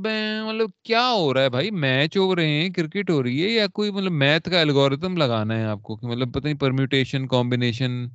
[0.46, 3.68] مطلب کیا ہو رہا ہے بھائی؟ میچ ہو رہے ہیں کرکٹ ہو رہی ہے یا
[3.74, 8.06] کوئی مطلب میتھ کا الگوریتم لگانا ہے آپ کو کہ مطلب پتہ نہیں پرمیوٹیشن کمبینیشن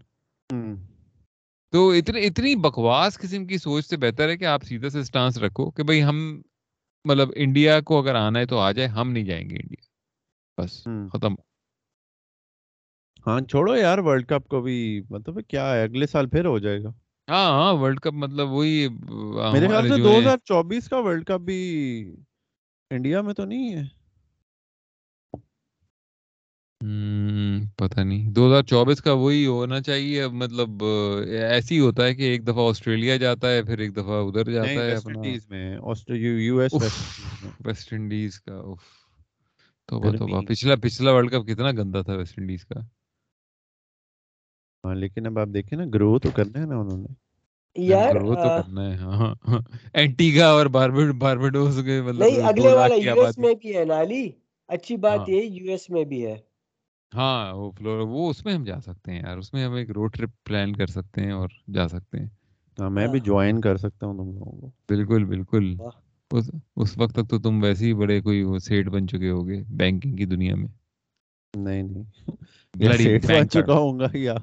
[1.72, 5.38] تو اتنی اتنی بکواس قسم کی سوچ سے بہتر ہے کہ آپ سیدھا سے سٹانس
[5.38, 6.18] رکھو کہ بھائی ہم
[7.04, 9.84] مطلب انڈیا کو اگر آنا ہے تو آ جائے ہم نہیں جائیں گے انڈیا۔
[10.58, 10.72] بس
[11.12, 11.34] ختم۔
[13.26, 14.76] ہاں چھوڑو یار ورلڈ کپ کو بھی
[15.10, 16.90] مطلب کیا ہے اگلے سال پھر ہو جائے گا۔
[17.28, 18.86] ہاں ہاں ورلڈ کپ مطلب وہی
[19.52, 21.58] میرے خیال سے دو ہزار چوبیس کا ورلڈ کپ بھی
[22.90, 23.82] انڈیا میں تو نہیں ہے۔
[27.78, 30.84] پتہ نہیں۔ دو ہزار چوبیس کا وہی ہونا چاہیے اب مطلب
[31.48, 34.84] ایسے ہی ہوتا ہے کہ ایک دفعہ آسٹریلیا جاتا ہے پھر ایک دفعہ ادھر جاتا
[34.84, 34.94] ہے
[37.66, 38.60] ویسٹ انڈیز کا
[39.88, 42.80] توبہ توبہ۔ پچھلا پچھلا ورلڈ کپ کتنا گندا تھا ویسٹ انڈیز کا۔
[44.84, 47.14] ہاں لیکن اب آپ دیکھیں نا گرو تو کرنا ہے نا انہوں نے۔
[47.76, 49.58] یار گرو تو آ، کرنا ہے ہاں ہاں
[49.94, 54.24] اینٹیگا اور باربڈ باربڈوس کے مطلب نہیں اگلے والا یو ایس میں بھی ہے نالی۔
[54.68, 56.36] اچھی بات یہ یو ایس میں بھی ہے۔
[57.12, 59.90] ہاں وہ فلور وہ اس میں ہم جا سکتے ہیں یار اس میں ہم ایک
[59.90, 62.28] روڈ ٹرپ پلان کر سکتے ہیں اور جا سکتے ہیں۔
[62.78, 65.66] ہاں میں بھی جوائن کر سکتا ہوں تم لوگوں کو۔ بالکل بالکل۔
[66.30, 69.62] اس اس وقت تک تو تم ویسے ہی بڑے کوئی وہ سیٹ بن چکے ہوگے
[69.74, 70.68] بینکنگ کی دنیا میں۔
[71.54, 72.04] نہیں نہیں۔
[72.94, 74.34] سیٹ بن چکا ہوں گا یا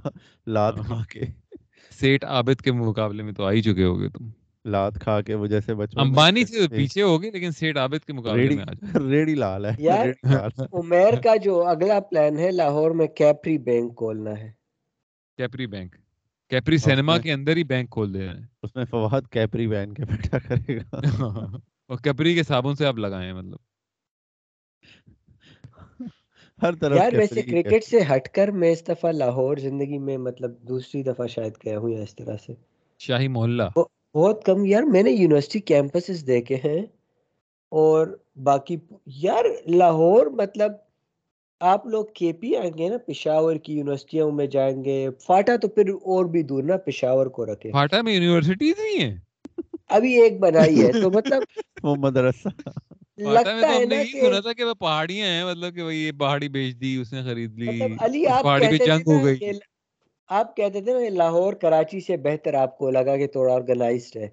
[0.47, 1.23] لات کھا کے۔
[1.91, 4.30] سیٹ عابد کے مقابلے میں تو آ ہی چکے ہوگے تم۔
[4.65, 8.49] لات کھا کے وہ جیسے بچپن امبانی سے پیچھے ہوگے لیکن سیٹ عابد کے مقابلے
[8.49, 10.08] میں آ جاؤ ریڑی لال ہے یار
[10.73, 14.52] عمیر کا جو اگلا پلان ہے لاہور میں کیپری بینک کھولنا ہے۔
[15.38, 15.95] Capri bank.
[16.52, 20.06] کیپری سینما کے اندر ہی بینک کھول دے رہے اس میں فواد کیپری بہن کے
[20.06, 21.04] بیٹا کرے گا۔ ہیں
[21.89, 23.60] اور کیپری کے صابن سے آپ لگائیں مطلب۔
[26.62, 30.52] ہر طرف یار ویسے کرکٹ سے ہٹ کر میں اس دفعہ لاہور زندگی میں مطلب
[30.67, 32.54] دوسری دفعہ شاید گیا ہوں یا اس طرح سے۔
[32.99, 33.63] شاہی محلہ۔
[34.15, 36.80] بہت کم یار میں نے یونیورسٹی کیمپسز دیکھے ہیں
[37.71, 38.08] اور
[38.43, 38.76] باقی
[39.17, 40.71] یار لاہور مطلب
[41.62, 45.67] آپ لوگ کے پی آئیں گے نا پشاور کی یونیورسٹیوں میں جائیں گے فاٹا تو
[45.67, 49.15] پھر اور بھی دور نا پشاور کو رکھے۔ فاٹا میں یونیورسٹیز بھی ہیں؟
[49.89, 51.41] ابھی ایک بنائی ہے تو مطلب
[51.84, 52.73] وہ مدرسہ۔ فاٹا
[53.17, 55.76] میں لگتا تو ہے ہم نے نا کہ سنا تھا کہ وہ پہاڑیاں ہیں مطلب
[55.76, 58.67] کہ بھائی یہ پہاڑی بیچ دی اس نے خرید لی مطلب علی اس آپ پہاڑی
[58.69, 59.52] پہ جنگ ہو گئی۔
[60.34, 64.28] آپ کہتے تھے نا لاہور کراچی سے بہتر آپ کو لگا کہ تھوڑا آرگنائزڈ ہے۔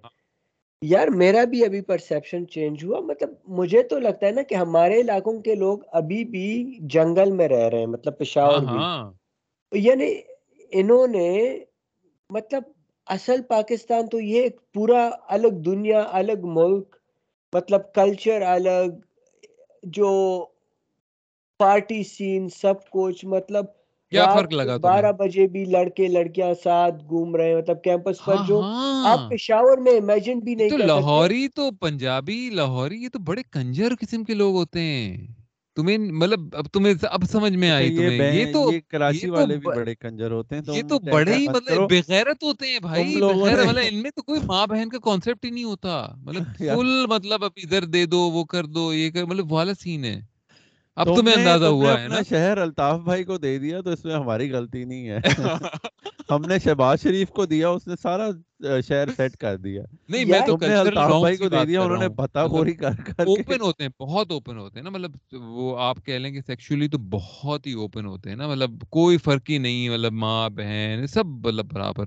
[0.83, 5.01] یار میرا بھی ابھی پرسیپشن چینج ہوا مطلب مجھے تو لگتا ہے نا کہ ہمارے
[5.01, 6.49] علاقوں کے لوگ ابھی بھی
[6.81, 9.13] جنگل میں رہ رہے ہیں مطلب ہاں پشاور بھی۔ ہاں۔
[9.73, 10.15] یعنی
[10.73, 11.59] انہوں نے
[12.31, 12.63] مطلب
[13.07, 16.97] اصل پاکستان تو یہ ایک پورا الگ دنیا الگ ملک
[17.53, 18.89] مطلب کلچر الگ
[19.83, 20.11] جو
[21.61, 23.65] پارٹی سین سب کچھ مطلب
[24.13, 28.37] کیا فرق لگا بارہ بجے بھی لڑکے لڑکیاں ساتھ گھوم رہے ہیں مطلب کیمپس پر
[28.37, 28.63] ہاں جو
[29.05, 33.09] آپ ہاں پشاور میں امیجن بھی نہیں تو کر سکتے۔ لاہوری تو پنجابی لاہوری یہ
[33.11, 35.27] تو بڑے کنجر قسم کے لوگ ہوتے ہیں۔
[35.77, 39.57] تمہیں مطلب اب تمہیں اب سمجھ میں اچھا آئی یہ تمہیں۔ یہ تو کراچی والے
[39.57, 43.51] بھی بڑے کنجر ہوتے ہیں یہ تو بڑے ہی مطلب بغیرت ہوتے ہیں بھائی لوگوں
[43.51, 46.45] بغیر نے مطلب ان میں تو کوئی ماں بہن کا کانسیپٹ ہی نہیں ہوتا۔ مطلب
[46.69, 50.21] فل مطلب اب ادھر دے دو وہ کر دو یہ کر مطلب والا سین ہے۔
[51.01, 54.05] اب تم تمہیں اندازہ ہوا ہے نا؟ شہر الطاف بھائی کو دے دیا تو اس
[54.05, 55.19] میں ہماری غلطی نہیں ہے۔
[56.31, 58.29] ہم نے شہباز شریف کو دیا اس نے سارا
[58.89, 62.45] شہر سیٹ کر دیا۔ نہیں میں تو الطاف بھائی کو دے دیا انہوں نے بتا
[62.45, 66.05] مطلب بوری کر کر اوپن ہوتے ہیں بہت اوپن ہوتے ہیں نا۔ مطلب وہ آپ
[66.07, 69.59] کہہ لیں کہ سیکشولی تو بہت ہی اوپن ہوتے ہیں نا۔ مطلب کوئی فرق ہی
[69.59, 72.05] نہیں مطلب ماں بہن سب مطلب برابر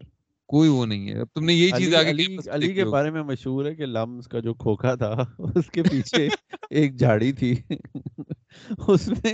[0.50, 3.66] کوئی وہ نہیں ہے۔ تم نے یہی چیز علی آگے علی کے بارے میں مشہور
[3.66, 5.14] ہے کہ لمز کا جو کھوکھا تھا
[5.56, 6.28] اس کے پیچھے
[6.70, 7.56] ایک جھاڑی تھی۔
[8.88, 9.34] اس میں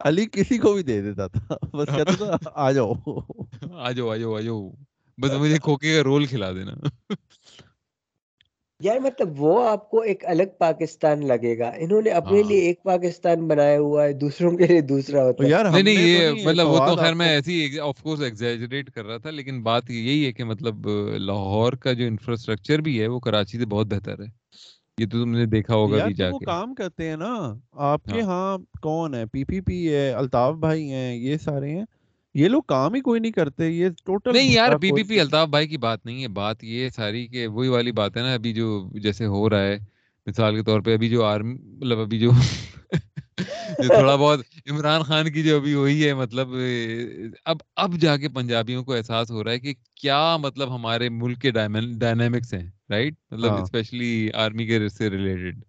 [0.00, 2.92] علی کسی کو بھی دے دیتا تھا۔ بس کہتا تھا آ جاؤ۔
[3.72, 4.70] آ جاؤ آ جاؤ آ جاؤ۔
[5.18, 6.72] بس مجھے کھوکے کا رول کھلا دینا۔
[8.80, 12.58] یار مطلب وہ آپ کو ایک الگ پاکستان لگے گا۔ انہوں نے اپنے ہاں۔ لیے
[12.58, 16.30] ایک پاکستان بنایا ہوا ہے دوسروں کے لیے دوسرا ہوتا ہے۔ یار نہیں نہیں یہ
[16.44, 20.26] مطلب وہ تو خیر میں ایسی آف کورس ایگزیجریٹ کر رہا تھا لیکن بات یہی
[20.26, 20.88] ہے کہ مطلب
[21.18, 24.43] لاہور کا جو انفراسٹرکچر بھی ہے وہ کراچی سے بہت بہتر ہے۔
[24.98, 27.34] یہ تو تم نے دیکھا ہوگا بھی جا کے کام کرتے ہیں نا
[27.84, 31.84] آپ کے ہاں۔ کون ہے؟ پی پی پی ہے الطاف بھائی ہیں یہ سارے ہیں۔
[32.34, 35.48] یہ لوگ کام ہی کوئی نہیں کرتے یہ ٹوٹل نہیں یار پی پی پی الطاف
[35.48, 38.52] بھائی کی بات نہیں ہے بات یہ ساری کہ وہی والی بات ہے نا ابھی
[38.52, 39.78] جو جیسے ہو رہا ہے
[40.26, 42.30] مثال کے طور پہ ابھی جو آرمی مطلب ابھی جو
[43.78, 46.48] جو تھوڑا بہت عمران خان کی جو ابھی ہوئی ہے مطلب
[47.44, 51.40] اب اب جا کے پنجابیوں کو احساس ہو رہا ہے کہ کیا مطلب ہمارے ملک
[51.40, 55.62] کے ڈائنامکس ہیں رائٹ مطلب ہاں۔ اسپیشلی آرمی کے سے ریلیٹڈ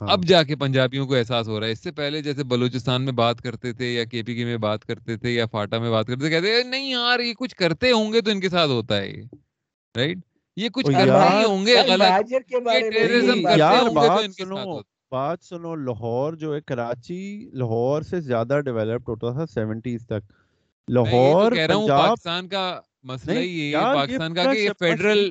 [0.00, 3.02] ہاں۔ اب جا کے پنجابیوں کو احساس ہو رہا ہے۔ اس سے پہلے جیسے بلوچستان
[3.02, 5.90] میں بات کرتے تھے یا کے پی کے میں بات کرتے تھے یا فاٹا میں
[5.90, 8.70] بات کرتے تھے کہتے نہیں یار یہ کچھ کرتے ہوں گے تو ان کے ساتھ
[8.70, 9.12] ہوتا ہے
[9.94, 10.18] رائٹ
[10.56, 14.66] یہ کچھ کرتے ہی ہوں گے غلط ٹیررزم کرتے ہوں گے تو ان کے ساتھ
[14.66, 20.32] ہوتا بات سنو لاہور جو ہے کراچی لاہور سے زیادہ ڈیولپڈ ہوتا تھا سیونٹیز تک۔
[20.88, 25.30] لاہور کہہ رہا ہوں پنجاب۔ پاکستان کا مسئلہ یہ ہے پاکستان کا کہ یہ فیڈرل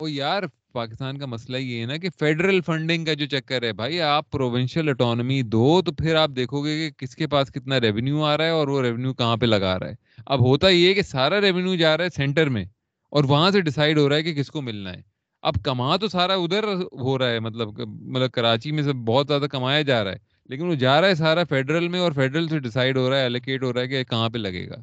[0.00, 3.72] وہ یار پاکستان کا مسئلہ یہ ہے نا کہ فیڈرل فنڈنگ کا جو چکر ہے
[3.72, 7.80] بھائی آپ پروونشل اٹانومی دو تو پھر آپ دیکھو گے کہ کس کے پاس کتنا
[7.80, 9.94] ریونیو آ رہا ہے اور وہ ریونیو کہاں پہ لگا رہا ہے۔
[10.26, 12.64] اب ہوتا یہ ہے کہ سارا ریونیو جا رہا ہے سینٹر میں
[13.12, 15.11] اور وہاں سے ڈیسائیڈ ہو رہا ہے کہ کس کو ملنا ہے۔
[15.42, 19.44] اب کما تو سارا ادھر ہو رہا ہے مطلب مطلب کراچی میں سے بہت زیادہ
[19.44, 22.58] کمایا جا رہا ہے لیکن وہ جا رہا ہے سارا فیڈرل میں اور فیڈرل سے
[22.58, 24.76] ڈیسائیڈ ہو رہا ہے الوکیٹ ہو رہا ہے کہ کہاں پہ لگے گا۔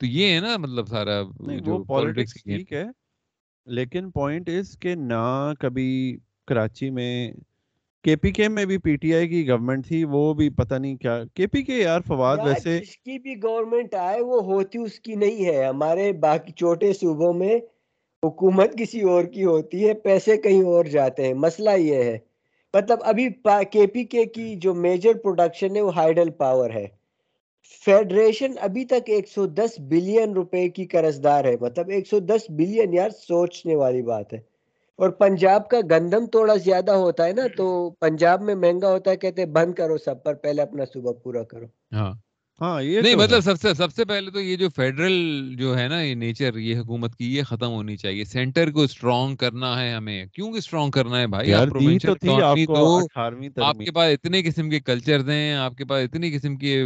[0.00, 1.20] تو یہ ہے نا مطلب سارا
[1.56, 2.84] جو وہ پالیٹکس ٹھیک ہے
[3.66, 5.24] لیکن پوائنٹ اس کہ نہ
[5.60, 6.16] کبھی
[6.48, 7.32] کراچی میں
[8.04, 10.96] کے پی کے میں بھی پی ٹی آئی کی گورنمنٹ تھی وہ بھی پتہ نہیں
[10.96, 15.00] کیا۔ کے پی کے یار فواد ویسے جس کی بھی گورنمنٹ آئے وہ ہوتی اس
[15.00, 17.58] کی نہیں ہے۔ ہمارے باقی چھوٹے صوبوں میں
[18.24, 22.18] حکومت کسی اور کی ہوتی ہے، پیسے کہیں اور جاتے ہیں۔ مسئلہ یہ ہے۔
[22.74, 23.28] مطلب ابھی
[23.70, 26.86] کے پی کے کی جو میجر پروڈکشن ہے، وہ ہائیڈل پاور ہے۔
[27.84, 32.18] فیڈریشن ابھی تک ایک سو دس بلین روپے کی قرض دار ہے۔ مطلب ایک سو
[32.18, 34.40] دس بلین یار، سوچنے والی بات ہے۔
[34.96, 39.16] اور پنجاب کا گندم تھوڑا زیادہ ہوتا ہے نا، تو پنجاب میں مہنگا ہوتا ہے،
[39.16, 42.23] کہتے بند کرو سب پر، پہلے اپنا صوبہ پورا کرو۔ ہاں۔
[42.60, 45.88] ہاں یہ نہیں مطلب سب سے سب سے پہلے تو یہ جو فیڈرل جو ہے
[45.88, 49.92] نا یہ نیچر یہ حکومت کی یہ ختم ہونی چاہیے۔ سینٹر کو اسٹرانگ کرنا ہے
[49.92, 51.54] ہمیں۔ کیوں اسٹرانگ کرنا ہے بھائی؟
[53.62, 56.82] آپ کے پاس اتنے قسم کے کلچرز ہیں آپ کے پاس اتنی قسم کی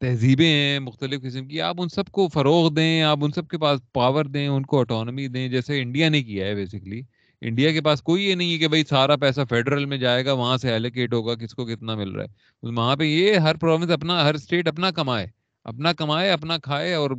[0.00, 3.58] تہذیبیں ہیں مختلف قسم کی۔ آپ ان سب کو فروغ دیں آپ ان سب کے
[3.58, 7.02] پاس پاور دیں ان کو اٹانومی دیں جیسے انڈیا نے کیا ہے بیسکلی
[7.40, 10.32] انڈیا کے پاس کوئی یہ نہیں ہے کہ بھائی سارا پیسہ فیڈرل میں جائے گا
[10.32, 12.28] وہاں سے ایلوکیٹ ہوگا کس کو کتنا مل رہا ہے۔
[12.62, 15.26] وہاں پہ یہ ہر پروونس اپنا ہر اسٹیٹ اپنا کمائے
[15.64, 17.10] اپنا کمائے اپنا کھائے اور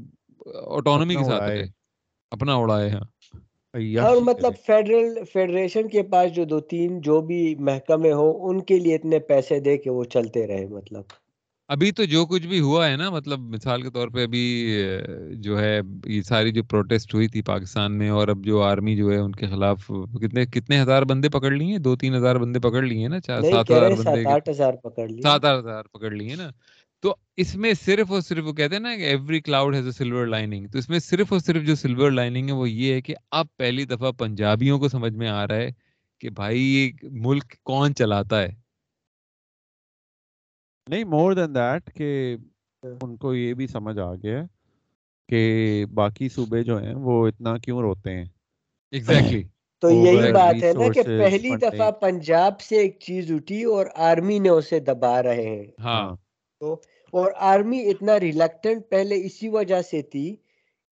[0.67, 1.69] آٹونومی کے ساتھ
[2.31, 3.03] اپنا اڑائے ہاں۔
[3.75, 8.79] اور مطلب فیڈرل فیڈریشن کے پاس جو دو تین جو بھی محکمے ہو ان کے
[8.79, 11.03] لیے اتنے پیسے دے کے وہ چلتے رہے مطلب۔
[11.69, 14.43] ابھی تو جو کچھ بھی ہوا ہے نا مطلب مثال کے طور پہ ابھی
[15.35, 19.11] جو ہے یہ ساری جو پروٹیسٹ ہوئی تھی پاکستان میں اور اب جو آرمی جو
[19.11, 22.81] ہے ان کے خلاف کتنے کتنے ہزار بندے پکڑ لیے دو تین ہزار بندے پکڑ
[22.81, 24.23] لیے نا چار سات ہزار بندے
[25.21, 26.49] سات آٹھ ہزار پکڑ لیے۔ نا۔
[27.03, 29.91] تو اس میں صرف اور صرف وہ کہتے ہیں نا کہ every cloud has a
[29.91, 33.01] silver lining تو اس میں صرف اور صرف جو سلور لائننگ ہے وہ یہ ہے
[33.01, 35.69] کہ اب پہلی دفعہ پنجابیوں کو سمجھ میں آ رہا ہے
[36.19, 38.66] کہ بھائی یہ ملک کون چلاتا ہے؟
[40.87, 42.35] نہیں مور دین دیٹ کہ
[42.83, 44.43] ان کو یہ بھی سمجھ آ گیا
[45.29, 45.41] کہ
[45.93, 48.25] باقی صوبے جو ہیں وہ اتنا کیوں روتے ہیں۔
[48.93, 49.43] ایگزیکٹلی
[49.81, 54.39] تو یہی بات ہے نا کہ پہلی دفعہ پنجاب سے ایک چیز اٹھی اور آرمی
[54.39, 56.15] نے اسے دبا رہے ہیں۔ ہاں۔
[56.61, 56.73] تو
[57.13, 60.35] اور آرمی اتنا ریلیکٹنٹ پہلے اسی وجہ سے تھی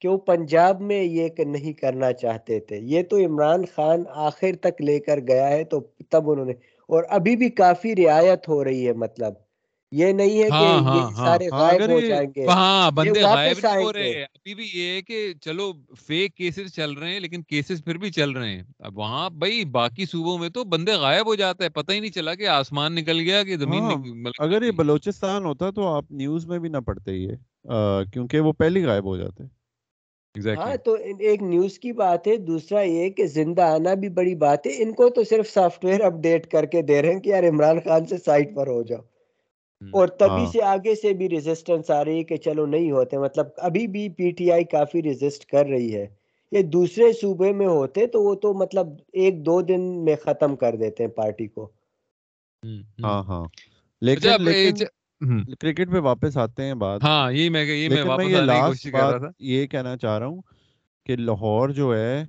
[0.02, 4.82] کہ وہ پنجاب میں یہ نہیں کرنا چاہتے تھے۔ یہ تو عمران خان آخر تک
[4.82, 5.80] لے کر گیا ہے تو
[6.10, 6.54] تب انہوں نے
[6.90, 9.34] اور ابھی بھی کافی رعایت ہو رہی ہے مطلب۔
[9.92, 13.92] یہ نہیں ہے کہ یہ سارے غائب ہو جائیں گے ہاں بندے غائب نہیں ہو
[13.94, 15.72] رہے ابھی بھی یہ ہے کہ چلو
[16.08, 19.64] فیک کیسز چل رہے ہیں لیکن کیسز پھر بھی چل رہے ہیں۔ اب وہاں بھائی
[19.72, 22.96] باقی صوبوں میں تو بندے غائب ہو جاتے ہیں پتہ ہی نہیں چلا کہ آسمان
[22.96, 23.84] نکل گیا کہ زمین
[24.40, 27.36] اگر یہ بلوچستان ہوتا تو آپ نیوز میں بھی نہ پڑھتے یہ
[28.14, 29.44] کیونکہ وہ پہلی غائب ہو جاتے۔
[30.56, 34.68] ہاں تو ایک نیوز کی بات ہے دوسرا یہ کہ زندہ آنا بھی بڑی بات
[34.68, 37.44] ہے۔ ان کو تو صرف سافٹ ویئر اپڈیٹ کر کے دے رہے ہیں کہ یار
[37.50, 39.02] عمران خان سے سائٹ پر ہو جاؤ۔
[39.92, 43.48] اور تبھی سے آگے سے بھی ریزسٹنس آ رہی ہے کہ چلو نہیں ہوتے مطلب
[43.58, 46.08] ابھی بھی P T I coffee resist کر رہی ہے۔
[46.52, 50.76] یہ دوسرے صوبے میں ہوتے تو وہ تو مطلب ایک دو دن میں ختم کر
[50.76, 51.70] دیتے ہیں پارٹی کو۔
[53.04, 53.46] ہاں ہاں۔
[54.02, 54.74] لیکن
[55.56, 59.22] کرکٹ پہ واپس آتے ہیں بات ہاں یہ میں یہ میں واپس یہ لاسٹ بات
[59.40, 60.42] یہ کہنا چاہ رہا ہوں
[61.06, 62.24] کہ لاہور جو ہے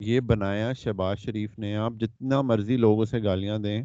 [0.00, 3.82] یہ بنایا شہباز شریف نے۔ آپ جتنا مرضی لوگ اسے گالیاں دیں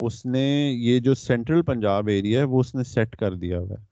[0.00, 0.46] اس نے
[0.78, 3.84] یہ جو سینٹرل پنجاب ایریا ہے وہ اس نے سیٹ کر دیا ہوا ہے۔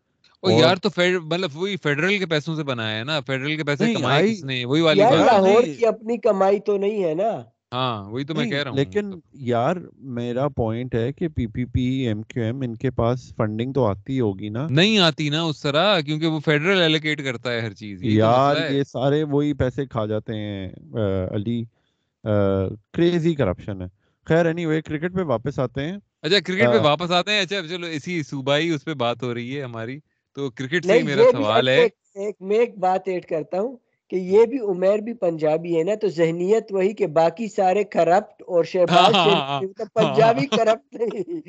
[0.42, 0.88] او یار تو
[1.22, 4.64] مطلب وہی فیڈرل کے پیسوں سے بنایا ہے نا۔ فیڈرل کے پیسے کمائے کس نے؟
[4.64, 7.30] وہی والی بات۔ لاہور کی اپنی کمائی تو نہیں ہے نا۔
[7.72, 9.76] ہاں وہی تو میں کہہ رہا ہوں۔ لیکن یار
[10.18, 13.84] میرا پوائنٹ ہے کہ پی پی پی ایم کیو ایم ان کے پاس فنڈنگ تو
[13.86, 17.72] آتی ہوگی نا۔ نہیں آتی نا اس طرح کیونکہ وہ فیڈرل ایلوکیٹ کرتا ہے ہر
[17.72, 20.68] چیز۔ یار یہ سارے وہی پیسے کھا جاتے ہیں
[21.34, 21.62] علی۔
[22.92, 27.10] کریزی کرپشن ہے۔ خیر اینی وے کرکٹ پہ واپس آتے ہیں۔ اچھا کرکٹ پہ واپس
[27.10, 29.98] آتے ہیں؟ اچھا چلو اسی صوبائی اس پہ بات ہو رہی ہے ہماری۔
[30.36, 33.76] تو کرکٹ سے میرا سوال ہے۔ ایک میں ایک بات ایڈ کرتا ہوں
[34.10, 38.42] کہ یہ بھی عمیر بھی پنجابی ہے نا تو ذہنیت وہی کہ باقی سارے کرپٹ
[38.46, 41.40] اور شہباز ہاں، ہاں، ہاں، پنجابی کرپٹ نہیں۔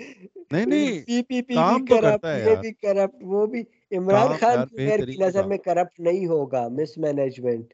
[0.65, 3.63] نہیں پی پی پی بھی کرپٹ یہ بھی کرپٹ وہ بھی۔
[3.97, 4.65] عمران خان
[5.05, 7.73] کی نظر میں کرپٹ نہیں ہوگا مس مینجمنٹ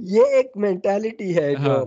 [0.00, 1.84] یہ ایک مینٹالٹی ہے جو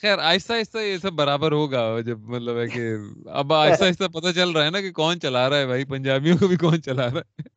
[0.00, 2.90] خیر آہستہ آہستہ یہ سب برابر ہوگا جب مطلب ہے کہ
[3.28, 6.38] اب آہستہ آہستہ پتہ چل رہا ہے نا کہ کون چلا رہا ہے بھائی پنجابیوں
[6.38, 7.48] کو بھی کون چلا رہا ہے؟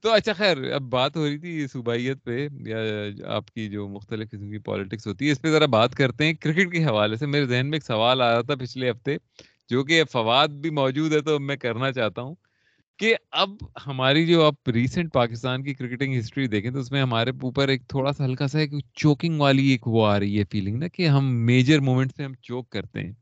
[0.00, 2.78] تو اچھا خیر اب بات ہو رہی تھی صوبائیت پہ یا
[3.26, 6.34] آپ کی جو مختلف قسم کی پالیٹکس ہوتی ہے اس پہ ذرا بات کرتے ہیں
[6.34, 9.16] کرکٹ کے حوالے سے۔ میرے ذہن میں ایک سوال آ رہا تھا پچھلے ہفتے
[9.68, 12.34] جو کہ فواد بھی موجود ہے تو میں کرنا چاہتا ہوں۔
[13.02, 13.50] کہ اب
[13.86, 17.88] ہماری جو آپ ریسنٹ پاکستان کی کرکٹنگ ہسٹری دیکھیں تو اس میں ہمارے اوپر ایک
[17.88, 21.08] تھوڑا سا ہلکا سا ایک چوکنگ والی ایک وہ آ رہی ہے فیلنگ نا کہ
[21.08, 23.12] ہم میجر مومنٹ سے ہم چوک کرتے ہیں۔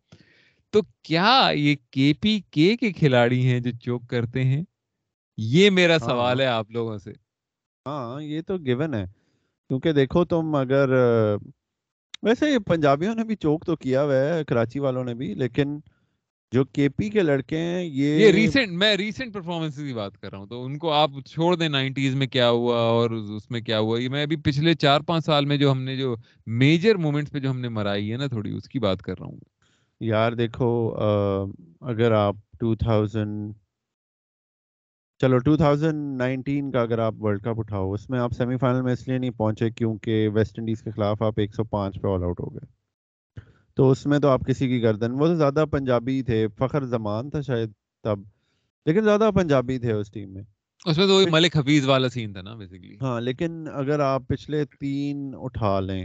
[0.71, 4.62] تو کیا یہ کے پی کے کے کھلاڑی ہیں جو چوک کرتے ہیں؟
[5.37, 7.11] یہ میرا سوال ہے ہاں۔ آپ لوگوں سے۔
[7.87, 9.05] ہاں یہ تو گیون ہے۔
[9.69, 10.88] کیونکہ دیکھو تم اگر
[12.23, 15.81] ویسے پنجابیوں نے بھی چوک تو کیا ہوا ہے کراچی والوں نے بھی لیکن
[16.53, 20.31] جو کے پی کے لڑکے ہیں یہ یہ ریسنٹ میں ریسنٹ پرفارمنس کی بات کر
[20.31, 23.61] رہا ہوں تو ان کو آپ چھوڑ دیں نائنٹیز میں کیا ہوا اور اس میں
[23.61, 26.95] کیا ہوا؟ یہ میں ابھی پچھلے چار پانچ سال میں جو ہم نے جو میجر
[26.95, 29.39] مومنٹس پہ جو ہم نے مرائی ہے نا تھوڑی اس کی بات کر رہا ہوں۔
[30.01, 30.95] یار دیکھو
[31.81, 33.53] اگر آپ ٹو تھاؤزینڈ
[35.19, 38.83] چلو ٹو تھاؤزینڈ نائنٹین کا اگر آپ ورلڈ کپ اٹھاؤ اس میں آپ سیمی فائنل
[38.83, 42.09] میں اس لیے نہیں پہنچے کیونکہ ویسٹ انڈیز کے خلاف آپ ایک سو پانچ پہ
[42.09, 42.80] آل آؤٹ ہو گئے۔
[43.77, 47.41] تو اس میں تو آپ کسی کی گردن وہ زیادہ پنجابی تھے فخر زمان تھا
[47.41, 47.73] شاید
[48.05, 48.19] تب
[48.87, 50.43] لیکن زیادہ پنجابی تھے اس ٹیم میں۔
[50.87, 54.65] اس میں تو ملک حفیظ والا سین تھا نا بیسیکلی ہاں لیکن اگر آپ پچھلے
[54.81, 56.05] تین اٹھا لیں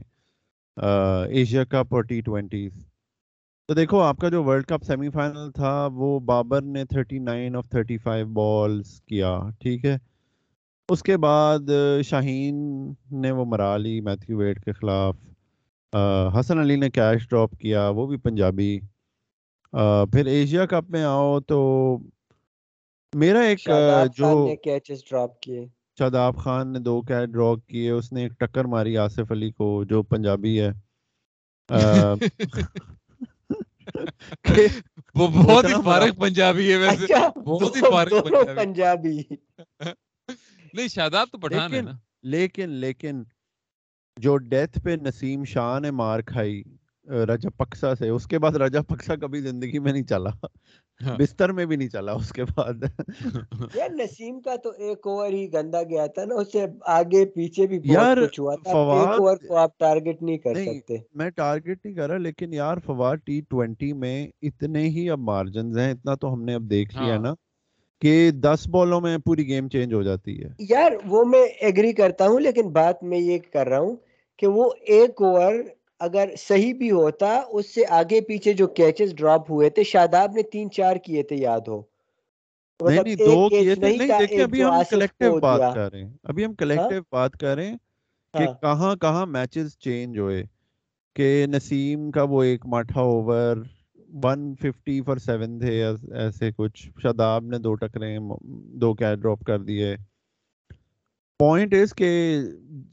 [0.78, 2.71] ایشیا کپ اور ٹی ٹوینٹیز
[3.69, 7.56] تو دیکھو آپ کا جو ورلڈ کپ سیمی فائنل تھا وہ بابر نے thirty nine
[7.56, 9.97] off thirty five balls کیا ٹھیک ہے؟
[10.89, 11.69] اس کے بعد
[12.04, 12.56] شاہین
[13.12, 15.15] نے وہ مرا لی میتھیو ویٹ کے خلاف۔
[16.39, 18.79] حسن علی نے کیش ڈراپ کیا وہ بھی پنجابی۔
[20.13, 21.60] پھر ایشیا کپ میں آؤ تو
[23.13, 23.69] میرا ایک
[24.13, 24.47] جو
[25.99, 29.84] شاداب خان نے دو کیچ ڈراپ کیے اس نے ایک ٹکر ماری آصف علی کو
[29.84, 30.71] جو پنجابی ہے۔
[35.15, 39.17] وہ بہت ہی فارغ پنجابی ہے ویسے۔ اچھا، بہت ہی فارغ پنجابی۔
[40.73, 41.91] نہیں شاداب تو پٹھان ہے نا۔
[42.23, 43.23] لیکن لیکن
[44.17, 46.62] جو ڈیتھ پہ نسیم شاہ نے مار کھائی
[47.25, 50.30] رجا پکسا سے اس کے بعد رجا پکسا کبھی زندگی میں نہیں چلا
[51.01, 52.84] ہاں۔ بستر میں بھی نہیں چلا اس کے بعد
[53.75, 57.80] یار نسیم کا تو ایک اوور ہی گندا گیا تھا نا اسے آگے پیچھے بھی
[57.86, 61.95] یار کچھ ہوا تھا ایک اوور کو آپ ٹارگٹ نہیں کر سکتے میں ٹارگٹ نہیں
[61.95, 66.34] کر رہا لیکن یار فواد ٹی ٹوینٹی میں اتنے ہی اب مارجنز ہیں اتنا تو
[66.34, 67.34] ہم نے اب دیکھ لیا ہاں۔ نا
[68.01, 72.28] کہ دس بالوں میں پوری گیم چینج ہو جاتی ہے یار وہ میں ایگری کرتا
[72.28, 73.95] ہوں لیکن بات میں یہ کر رہا ہوں
[74.39, 75.53] کہ وہ ایک اوور
[75.99, 80.41] اگر صحیح بھی ہوتا اس سے آگے پیچھے جو کیچز ڈراپ ہوئے تھے شاداب نے
[80.51, 81.81] تین چار کیے تھے یاد ہو۔
[82.79, 86.45] نہیں مطلب دو کیے تھے۔ نہیں دیکھیں ابھی ہم کلیکٹیو بات کر رہے ہیں۔ ابھی
[86.45, 87.77] ہم کلیکٹیو ہاں؟ بات کر رہے ہیں
[88.33, 90.43] کہ ہاں۔ کہاں کہاں میچز چینج ہوئے۔
[91.15, 93.57] کہ نسیم کا وہ ایک ماٹھا over
[94.23, 95.71] one fifty four seven تھے
[96.15, 98.17] ایسے کچھ۔ شاداب نے دو ٹکرے
[98.79, 99.95] دو کیچ ڈراپ کر دیے۔
[101.39, 102.09] پوائنٹ از کہ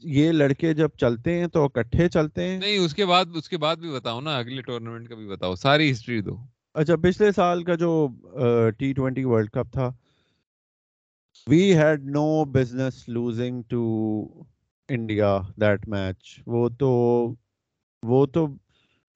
[0.03, 3.57] یہ لڑکے جب چلتے ہیں تو اکٹھے چلتے ہیں۔ نہیں اس کے بعد اس کے
[3.57, 6.35] بعد بھی بتاؤ نا اگلے ٹورنامنٹ کا بھی بتاؤ ساری ہسٹری دو۔
[6.73, 7.91] اچھا پچھلے سال کا جو
[8.77, 9.89] ٹی ٹوینٹی ورلڈ کپ تھا
[11.47, 13.83] we had no business losing to
[14.89, 16.89] India that match وہ تو
[18.03, 18.47] وہ تو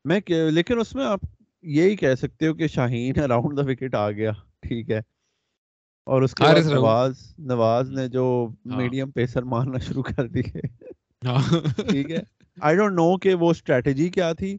[0.05, 0.19] میں
[0.51, 1.19] لیکن اس میں آپ
[1.63, 4.99] یہی کہہ سکتے ہو کہ شاہین اراؤنڈ دا وکٹ آ گیا ٹھیک ہے۔
[6.07, 8.25] اور اس کے بعد نواز نواز نے جو
[8.65, 10.59] میڈیم ہاں۔ پیسر مارنا شروع کر دیے
[11.27, 11.41] ہاں۔
[11.89, 12.21] ٹھیک ہے۔
[12.57, 14.57] آئی ڈونٹ نو کہ وہ اسٹریٹجی کیا تھی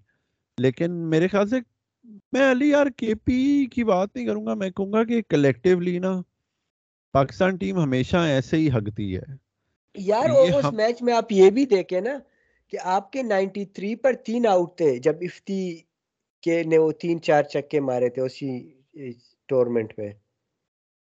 [0.58, 1.56] لیکن میرے خیال سے
[2.32, 5.98] میں علی یار کے پی کی بات نہیں کروں گا میں کہوں گا کہ کلیکٹیولی
[5.98, 6.20] نا
[7.14, 9.34] پاکستان ٹیم ہمیشہ ایسے ہی ہگتی ہے۔
[9.94, 12.18] یار اس میچ میں آپ یہ بھی دیکھیں نا
[12.72, 15.60] کہ آپ کے نائنٹی تھری پر تین آؤٹ تھے جب افتی
[16.42, 18.58] کے نے وہ تین چار چکے مارے تھے اسی
[19.48, 20.12] ٹورنمنٹ میں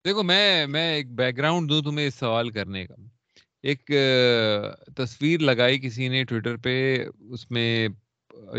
[0.05, 2.93] دیکھو، میں میں ایک بیک گراؤنڈ دوں تمہیں اس سوال کرنے کا۔
[3.63, 3.91] ایک
[4.97, 6.75] تصویر لگائی کسی نے ٹویٹر پہ،
[7.29, 7.87] اس میں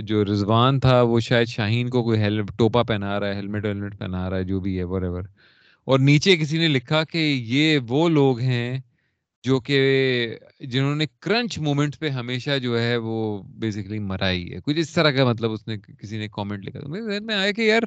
[0.03, 2.21] جو رضوان تھا، وہ شاید شاہین کو کوئی
[2.59, 5.23] ٹوپا پہنا رہا ہے ہیلمٹ ویلمٹ پہنا رہا ہے، جو بھی ہے ور ایور
[5.87, 8.79] اور نیچے کسی نے لکھا کہ یہ وہ لوگ ہیں
[9.45, 9.79] جو کہ،
[10.61, 13.17] جنہوں نے کرنچ مومنٹ پہ ہمیشہ جو ہے وہ
[13.61, 17.05] بیسکلی مرائی ہے۔ کچھ اس طرح کا مطلب اس نے، کسی نے کامنٹ لکھا۔ میرے
[17.05, 17.83] ذہن میں آیا کہ یار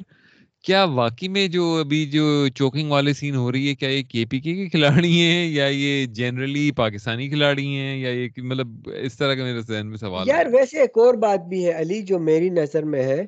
[0.64, 4.24] کیا واقعی میں جو ابھی جو چوکنگ والے سین ہو رہی ہے کیا یہ کے
[4.30, 8.66] پی کے کھلاڑی ہیں یا یہ جنرلی پاکستانی کھلاڑی ہیں یا یہ مطلب
[9.02, 12.02] اس طرح کا میرے ذہن میں سوال یار ویسے ایک اور بات بھی ہے علی
[12.02, 13.26] جو میری نظر میں ہے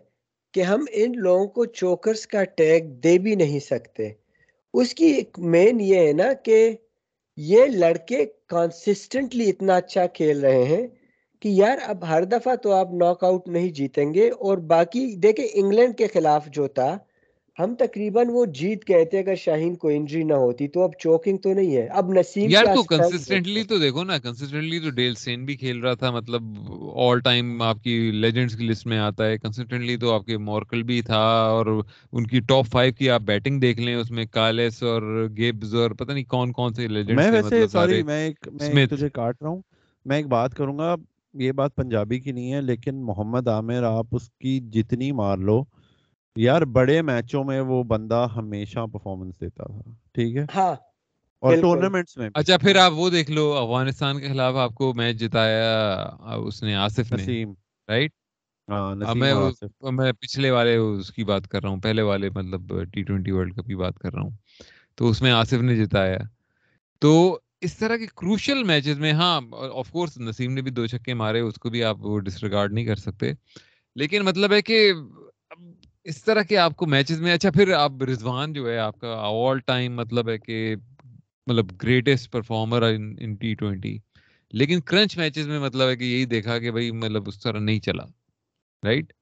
[0.54, 4.12] کہ ہم ان لوگوں کو چوکرز کا ٹیگ دے بھی نہیں سکتے۔
[4.74, 6.70] اس کی ایک مین یہ ہے نا کہ
[7.36, 10.86] یہ لڑکے کانسسٹنٹلی اتنا اچھا کھیل رہے ہیں
[11.40, 15.46] کہ یار اب ہر دفعہ تو آپ ناک آؤٹ نہیں جیتیں گے اور باقی دیکھیں
[15.52, 16.98] انگلینڈ کے خلاف جو تھا
[17.58, 21.36] ہم تقریباً وہ جیت گئے تھے اگر شاہین کو انجری نہ ہوتی تو اب چوکنگ
[21.36, 25.44] تو نہیں ہے۔ اب نسیم یار تو کنسسٹنٹلی تو دیکھو نا کنسسٹنٹلی تو ڈیل سین
[25.44, 26.42] بھی کھیل رہا تھا مطلب
[26.98, 30.82] آل ٹائم آپ کی لیجنڈز کی لسٹ میں آتا ہے۔ کنسسٹنٹلی تو آپ کے مورکل
[30.82, 31.66] بھی تھا اور
[32.12, 35.02] ان کی ٹاپ فائیو کی آپ بیٹنگ دیکھ لیں اس میں کالس اور
[35.36, 39.08] گیبز اور پتہ نہیں کون کون سے لیجنڈز میں ویسے سوری میں ایک میں تجھے
[39.08, 39.60] کاٹ رہا ہوں۔
[40.06, 40.94] میں ایک بات کروں گا
[41.34, 45.62] یہ بات پنجابی کی نہیں ہے لیکن محمد عامر آپ اس کی جتنی مار لو
[46.36, 49.82] یار بڑے میچوں میں وہ بندہ ہمیشہ پرفارمنس دیتا تھا
[50.12, 50.74] ٹھیک ہے؟ ہاں
[51.42, 55.16] اور ٹورنامنٹس میں اچھا پھر آپ وہ دیکھ لو افغانستان کے خلاف آپ کو میچ
[55.16, 55.68] جتایا
[56.38, 57.52] اس نے آصف نے نسیم۔
[57.88, 58.12] رائٹ
[58.68, 59.32] ہاں میں
[59.92, 63.54] میں پچھلے والے اس کی بات کر رہا ہوں پہلے والے مطلب ٹی ٹوینٹی ورلڈ
[63.56, 64.30] کپ کی بات کر رہا ہوں۔
[64.98, 66.18] تو اس میں آصف نے جتایا۔
[67.02, 67.12] تو
[67.60, 69.40] اس طرح کے کروشل میچز میں ہاں
[69.72, 72.96] آف کورس نسیم نے بھی دو چھکے مارے اس کو بھی آپ ڈسریگارڈ نہیں کر
[72.96, 73.32] سکتے۔
[73.96, 74.92] لیکن مطلب ہے کہ
[76.06, 79.14] اس طرح کے آپ کو میچز میں اچھا پھر آپ رضوان جو ہے آپ کا
[79.22, 80.76] آل ٹائم مطلب ہے کہ
[81.46, 83.98] مطلب greatest performer in T twenty
[84.52, 87.80] لیکن کرنچ میچز میں مطلب ہے کہ یہی دیکھا کہ بھائی مطلب اس طرح نہیں
[87.80, 88.04] چلا
[88.82, 89.12] رائٹ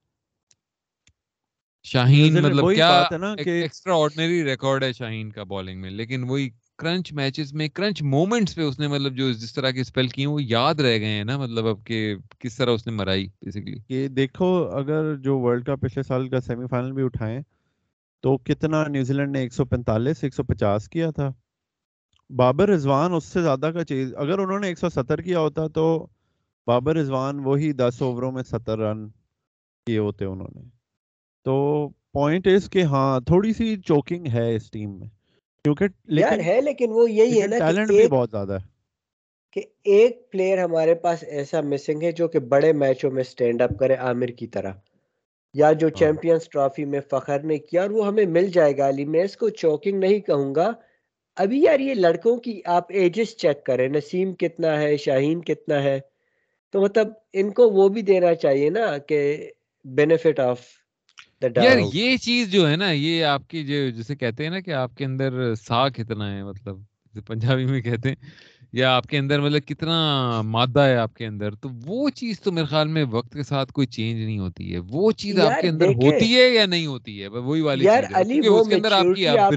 [1.85, 3.07] شاہین مطلب کیا
[3.37, 8.55] ایکسٹرا آرڈنری ریکارڈ ہے شاہین کا بالنگ میں لیکن وہی کرنچ میچز میں کرنچ مومنٹس
[8.55, 11.23] پہ اس نے مطلب جو جس طرح کے اسپیل کیے وہ یاد رہ گئے ہیں
[11.23, 15.65] نا مطلب اب کہ کس طرح اس نے مرائی بیسیکلی کہ دیکھو، اگر جو ورلڈ
[15.65, 17.41] کپ پچھلے سال کا سیمی فائنل بھی اٹھائیں
[18.21, 21.31] تو کتنا نیوزی لینڈ نے ایک سو پینتالیس، ایک سو پچاس کیا تھا۔
[22.29, 25.67] بابر رضوان اس سے زیادہ کا چیز، اگر انہوں نے ایک سو ستر کیا ہوتا
[25.67, 26.07] تو
[26.67, 29.09] بابر رضوان وہی دس اووروں میں ستر رن
[29.87, 30.61] کیے ہوتے انہوں نے۔
[31.43, 35.07] تو پوائنٹ اس کہ ہاں تھوڑی سی چوکنگ ہے اس ٹیم میں۔
[36.07, 38.75] یار ہے لیکن وہ یہی ہے نا ٹیلنٹ بھی بہت زیادہ ہے۔
[39.51, 43.79] کہ ایک پلیئر ہمارے پاس ایسا مسنگ ہے جو کہ بڑے میچوں میں سٹینڈ اپ
[43.79, 44.71] کرے عامر کی طرح۔
[45.53, 48.89] یا جو چیمپئنز ہاں۔ ٹرافی میں فخر نے کیا اور وہ ہمیں مل جائے گا۔
[48.89, 50.71] علی میں اس کو چوکنگ نہیں کہوں گا۔
[51.35, 55.99] ابھی یار یہ لڑکوں کی آپ ایجز چیک کریں نسیم کتنا ہے شاہین کتنا ہے۔
[56.71, 59.49] تو مطلب ان کو وہ بھی دینا چاہیے نا کہ
[59.83, 60.59] بینیفٹ آف
[61.41, 64.71] یار یہ چیز جو ہے نا یہ آپ کی جو جسے کہتے ہیں نا کہ
[64.71, 66.77] آپ کے اندر سا کتنا ہے مطلب
[67.27, 68.15] پنجابی میں کہتے ہیں
[68.73, 72.51] یا آپ کے اندر مطلب کتنا مادہ ہے آپ کے اندر تو وہ چیز تو
[72.51, 75.69] میرے خیال میں وقت کے ساتھ کوئی چینج نہیں ہوتی ہے۔ وہ چیز آپ کے
[75.69, 79.05] اندر ہوتی ہے یا نہیں ہوتی ہے؟ وہی والی چیز ہے۔ اس کے اندر آپ
[79.15, 79.53] کی اپ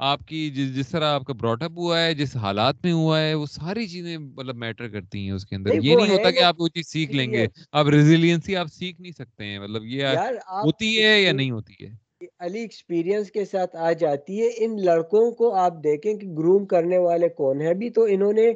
[0.00, 3.20] آپ کی جس جس طرح آپ کا براٹ اپ ہوا ہے جس حالات میں ہوا
[3.20, 6.42] ہے وہ ساری چیزیں مطلب میٹر کرتی ہیں اس کے اندر۔ یہ نہیں ہوتا کہ
[6.42, 10.06] آپ وہ چیز سیکھ لیں گے۔ آپ ریزیلینسی آپ سیکھ نہیں سکتے ہیں۔ مطلب یہ
[10.48, 11.90] ہوتی ہے یا نہیں ہوتی ہے؟
[12.38, 16.98] علی ایکسپیرینس کے ساتھ آ جاتی ہے۔ ان لڑکوں کو آپ دیکھیں کہ گروم کرنے
[16.98, 18.48] والے کون ہیں؟ ابھی تو انہوں نے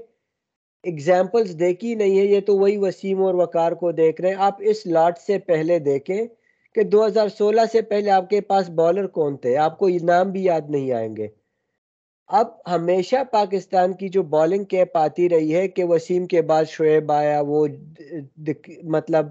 [0.84, 4.56] اگزامپلز دیکھی نہیں ہے یہ تو وہی وسیم اور وقار کو دیکھ رہے ہیں۔ آپ
[4.60, 6.26] اس لاٹ سے پہلے دیکھیں
[6.74, 10.30] کہ دو ہزار سولہ سے پہلے آپ کے پاس بالر کون تھے؟ آپ کو نام
[10.30, 11.28] بھی یاد نہیں آئیں گے۔
[12.26, 17.12] اب ہمیشہ پاکستان کی جو بالنگ کیپ آتی رہی ہے کہ وسیم کے بعد شعیب
[17.12, 17.66] آیا، وہ
[18.82, 19.26] مطلب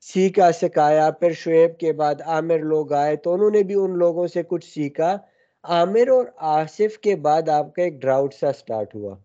[0.00, 4.26] سیکھا، سکھایا، پھر شعیب کے بعد عامر لوگ آئے تو انہوں نے بھی ان لوگوں
[4.26, 5.16] سے کچھ سیکھا۔
[5.62, 9.16] عامر اور آصف کے بعد آپ کا ایک ڈراؤٹ سا سٹارٹ ہوا۔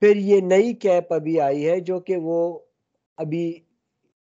[0.00, 2.58] پھر یہ نئی کیپ ابھی آئی ہے جو کہ وہ
[3.16, 3.58] ابھی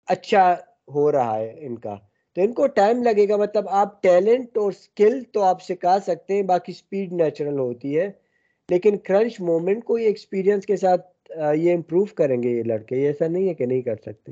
[0.07, 0.55] اچھا
[0.87, 1.95] ہو رہا ہے ان کا۔
[2.35, 6.33] تو ان کو ٹائم لگے گا۔ مطلب آپ ٹیلنٹ اور سکل تو آپ سکھا سکتے
[6.33, 8.11] ہیں باقی سپیڈ نیچرل ہوتی ہے۔
[8.69, 13.27] لیکن کرنچ مومنٹ کو یہ ایکسپیرینس کے ساتھ یہ امپروو کریں گے یہ لڑکے۔ ایسا
[13.27, 14.31] نہیں ہے کہ نہیں کر سکتے۔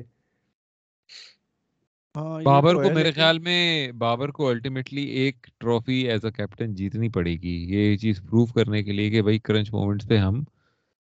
[2.16, 7.10] ہاں، بابر کو میرے خیال میں بابر کو الٹیمیٹلی ایک ٹرافی ایز اے کیپٹن جیتنی
[7.10, 10.44] پڑے گی۔ یہ چیز پروف کرنے کے لیے کہ بھائی کرنچ مومنٹس پہ ہم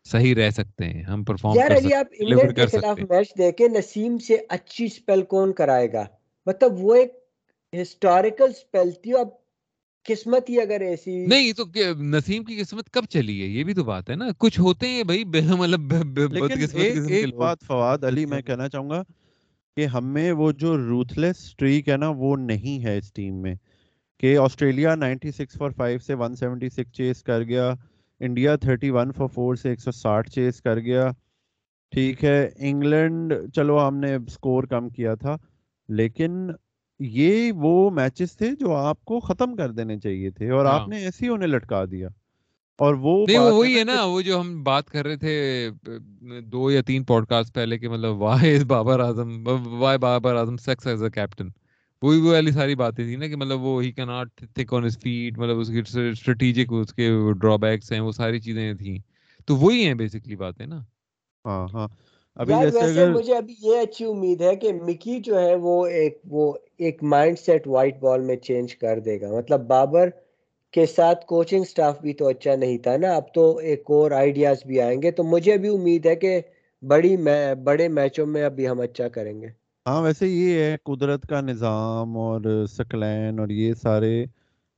[0.05, 2.77] صحیح رہ سکتے ہیں ہم پرفارم یار کر علی سکتے آپ ہیں deliver انگلینڈ کے
[2.77, 6.05] خلاف میچ دیکھیں نسیم سے اچھی سپیل کون کرائے گا؟
[6.49, 7.13] مطلب وہ ایک
[7.81, 9.27] ہسٹوریکل سپیل تھی اب
[10.03, 13.73] قسمت ہی اگر ایسی نہیں تو کہ- نسیم کی قسمت کب چلی ہے؟ یہ بھی
[13.73, 15.93] تو بات ہے نا۔ کچھ ہوتے ہیں بھائی بے- مطلب
[17.07, 19.03] ایک بات فواد علی میں کہنا چاہوں گا
[19.75, 23.55] کہ ہمیں وہ جو روتھلیس سٹریک ہے نا وہ نہیں ہے اس ٹیم میں۔
[24.19, 27.73] کہ آسٹریلیا 96 فار 5 سے 176 چیس کر گیا۔
[28.19, 31.11] انڈیا 31 فار 4 سے 160 چیس کر گیا۔
[31.91, 35.37] ٹھیک ہے انگلینڈ چلو ہم نے سکور کم کیا تھا۔
[35.89, 36.49] لیکن
[36.99, 40.87] یہ وہ میچز تھے جو آپ کو ختم کر دینے چاہیے تھے اور آپ ہاں۔
[40.87, 42.09] نے ایسے ہی انہیں لٹکا دیا۔
[42.79, 45.69] اور وہ وہی ہے نا وہ جو ہم بات کر رہے تھے
[46.41, 49.47] دو یا تین پوڈ کاسٹ پہلے کہ مطلب why Babar Azam
[49.79, 51.49] why Babar Azam sucks as a captain
[52.01, 55.37] وہی وہ والی ساری باتیں تھی نا کہ مطلب وہ ہی کناٹ تھک آن فیٹ
[55.37, 57.09] مطلب اس کی اسٹریٹجک اس کے
[57.41, 58.97] ڈرا بیکس ہیں وہ ساری چیزیں تھیں۔
[59.45, 60.79] تو وہی ہیں بیسکلی باتیں نا۔
[61.45, 61.87] ہاں ہاں۔
[62.39, 65.55] ابھی یار جیسے ویسے اگر مجھے ابھی یہ اچھی امید ہے کہ مکی جو ہے
[65.55, 70.09] وہ ایک وہ ایک مائنڈ سیٹ وائٹ بال میں چینج کر دے گا۔ مطلب بابر
[70.73, 74.57] کے ساتھ کوچنگ سٹاف بھی تو اچھا نہیں تھا نا۔ اب تو ایک اور آئیڈیاز
[74.65, 76.39] بھی آئیں گے۔ تو مجھے بھی امید ہے کہ
[76.83, 79.47] بڑی میں بڑے میچوں میں ابھی ہم اچھا کریں گے۔
[79.85, 84.25] ہاں ویسے یہ ہے قدرت کا نظام اور سکلین اور یہ سارے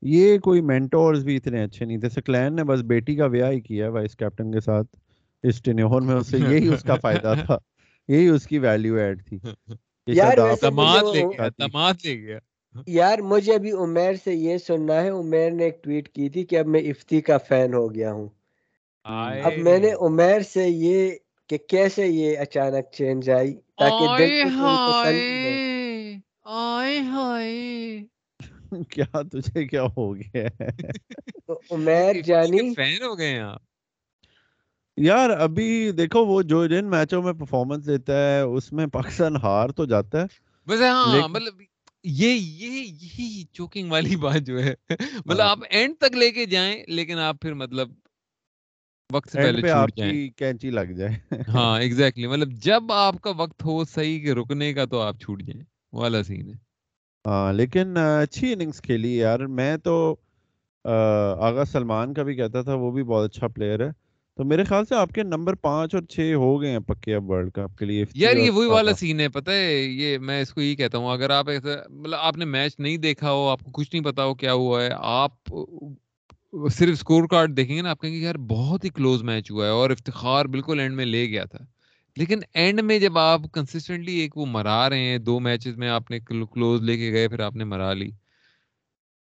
[0.01, 3.59] یہ کوئی مینٹورز بھی اتنے اچھے نہیں تھے۔ سکلین نے بس بیٹی کا بیاہ ہی
[3.59, 4.95] کیا ہے وائس کیپٹن کے ساتھ۔
[5.43, 7.57] اس ٹینیور میں اسے یہی اس کا فائدہ تھا
[8.07, 9.39] یہی اس کی ویلیو ایڈ تھی۔
[10.07, 12.39] یار مجھے لے وہ- گیا دماد لے گیا۔
[12.87, 16.57] یار مجھے ابھی عمیر سے یہ سننا ہے عمیر نے ایک ٹویٹ کی تھی کہ
[16.57, 18.29] اب میں افتی کا فین ہو گیا ہوں۔
[19.43, 21.11] اب میں نے عمیر سے یہ
[21.49, 24.29] کہ کیسے یہ اچانک چینج آئی تاکہ دل
[28.89, 30.47] کیا تجھے کیا ہو گیا
[31.71, 33.70] عمیر جانی فین ہو گئے ہیں آپ۔
[34.97, 39.69] یار ابھی دیکھو وہ جو جن میچوں میں پرفارمنس دیتا ہے اس میں پاکستان ہار
[39.69, 40.25] تو جاتا ہے۔
[40.67, 41.61] ویسے ہاں مطلب
[42.03, 42.71] یہ یہ
[43.01, 44.73] یہی چوکنگ والی بات جو ہے۔
[45.25, 47.89] مطلب ہاں۔ آپ اینڈ تک لے کے جائیں لیکن آپ پھر مطلب
[49.09, 51.15] وقت سے پہلے پہ چھوٹ جائیں کی کینچی لگ جائے۔
[51.47, 55.43] ہاں ایگزیکٹلی مطلب جب آپ کا وقت ہو صحیح کہ رکنے کا تو آپ چھوٹ
[55.43, 55.63] جائیں۔
[55.93, 56.57] والا سین ہے۔
[57.25, 59.93] ہاں لیکن اچھی اننگز کھیلی یار۔ میں تو
[61.39, 63.91] آغا سلمان کا بھی کہتا تھا وہ بھی بہت اچھا پلیئر ہے۔
[64.41, 67.29] تو میرے خیال سے آپ کے نمبر پانچ اور چھ ہو گئے ہیں پکے اب
[67.29, 70.53] ورلڈ کپ کے لیے یار یہ وہی والا سین ہے پتہ ہے یہ میں اس
[70.53, 73.59] کو یہی کہتا ہوں اگر آپ ایسا مطلب آپ نے میچ نہیں دیکھا ہو آپ
[73.63, 75.31] کو کچھ نہیں پتا ہو کیا ہوا ہے آپ
[76.71, 79.65] صرف اسکور کارڈ دیکھیں گے نا آپ کہیں گے یار بہت ہی کلوز میچ ہوا
[79.65, 81.65] ہے اور افتخار بالکل اینڈ میں لے گیا تھا۔
[82.17, 86.11] لیکن اینڈ میں جب آپ کنسسٹنٹلی ایک وہ مرا رہے ہیں دو میچز میں آپ
[86.11, 88.11] نے کلوز لے کے گئے پھر آپ نے مرا لی۔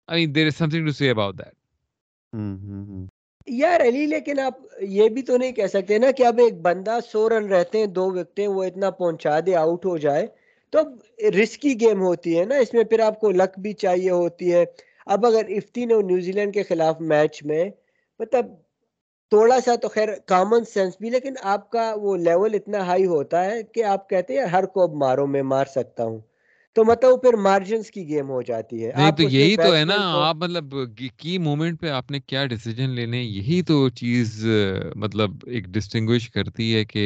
[0.07, 1.53] I there is something to see about that
[3.47, 6.97] یار علی لیکن آپ یہ بھی تو نہیں کہہ سکتے نا کہ اب ایک بندہ
[7.11, 10.25] سو رن رہتے ہیں، دو وکٹیں وہ اتنا پہنچا دے، آؤٹ ہو جائے،
[10.73, 10.79] تو
[11.41, 14.63] رسکی گیم ہوتی ہے نا، اس میں پھر آپ کو لک بھی چاہیے ہوتی ہے۔
[15.05, 17.63] اب اگر افتی نے نیوزی لینڈ کے خلاف میچ میں
[18.19, 18.45] مطلب
[19.31, 23.45] تھوڑا سا تو خیر کامن سینس بھی، لیکن آپ کا وہ لیول اتنا ہائی ہوتا
[23.45, 26.19] ہے کہ آپ کہتے ہیں ہر کو مارو، میں مار سکتا ہوں۔
[26.75, 29.95] تو مطلب پھر مارجنز کی گیم ہو جاتی ہے۔ نہیں تو یہی تو ہے نا
[30.21, 30.73] آپ مطلب
[31.17, 34.45] کی مومنٹ پہ آپ نے کیا ڈیسیجن لینے یہی تو چیز
[34.95, 37.05] مطلب ایک ڈسٹنگوش کرتی ہے کہ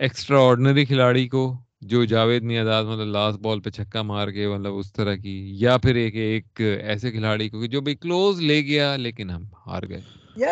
[0.00, 1.42] ایکسٹرا آرڈنری کھلاڑی کو
[1.80, 5.76] جو جاوید میاداد مطلب لاسٹ بال پہ چھکا مار کے مطلب اس طرح کی یا
[5.78, 10.00] پھر ایک ایک ایسے کھلاڑی کو جو بھی کلوز لے گیا لیکن ہم ہار گئے۔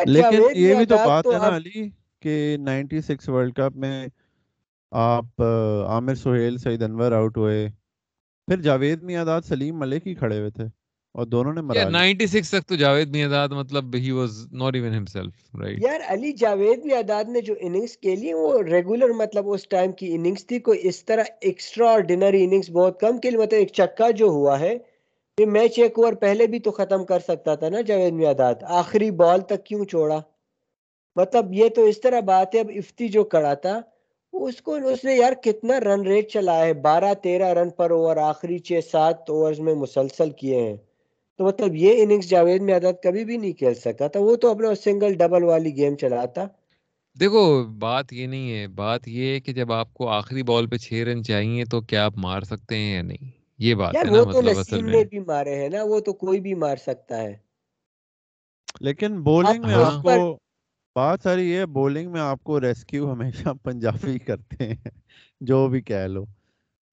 [0.04, 1.88] لیکن یہ بھی تو بات ہے نا علی
[2.22, 4.06] کہ نائنٹی سکس ورلڈ کپ میں
[4.92, 5.42] آپ
[5.88, 7.68] عامر سہیل سعید انور آؤٹ ہوئے۔
[8.50, 10.64] پھر جاوید میاداد سلیم ملک ہی کھڑے ہوئے تھے
[11.14, 14.74] اور دونوں نے مرا لیا نائنٹی سکس تک تو جاوید میاداد مطلب he was not
[14.74, 19.50] even himself right یار علی جاوید بھی آداد نے جو اننگز کھیلی وہ ریگولر مطلب
[19.50, 23.58] اس ٹائم کی اننگز تھی کوئی اس طرح ایکسٹرا آرڈینری اننگز بہت کم کھیلی مطلب
[23.58, 24.76] ایک چکا جو ہوا ہے
[25.38, 29.10] یہ میچ ایک اوور پہلے بھی تو ختم کر سکتا تھا نا جاوید میاداد۔ آخری
[29.10, 30.20] بال تک کیوں چھوڑا؟
[31.16, 33.80] مطلب یہ تو اس طرح بات ہے اب افتی جو کڑا تھا
[34.32, 38.16] اس کو اس نے یار کتنا رن ریٹ چلایا ہے؟ بارہ تیرہ رن پر اوور
[38.16, 40.76] آخری چھ سات اوورز میں مسلسل کیے ہیں۔
[41.38, 44.50] تو مطلب یہ اننگز جاوید میں عدد کبھی بھی نہیں کھیل سکا تھا۔ وہ تو
[44.50, 46.46] اپنا سنگل ڈبل والی گیم چلاتا
[47.20, 50.76] دیکھو بات یہ نہیں ہے۔ بات یہ ہے کہ جب آپ کو آخری بال پہ
[50.76, 54.16] چھ رن چاہیے تو کیا آپ مار سکتے ہیں یا نہیں؟ یہ بات ہے وہ
[54.16, 56.54] نا تو مطلب اصل نسیم میں۔ نے بھی مارے ہیں نا۔ وہ تو کوئی بھی
[56.54, 57.36] مار سکتا ہے۔
[58.80, 60.38] لیکن بولنگ میں ہاں۔ آپ کو
[60.96, 64.90] بات ساری یہ بولنگ میں آپ کو ریسکیو ہمیشہ پنجابی کرتے ہیں،
[65.40, 66.24] جو بھی کہہ لو۔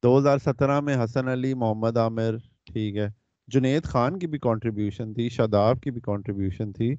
[0.03, 2.35] دو ہزار سترہ میں حسن علی، محمد عامر،
[2.65, 3.07] ٹھیک ہے۔
[3.47, 6.95] جنید خان کی بھی کنٹریبیوشن تھی، شاداب کی بھی کنٹریبیوشن تھی،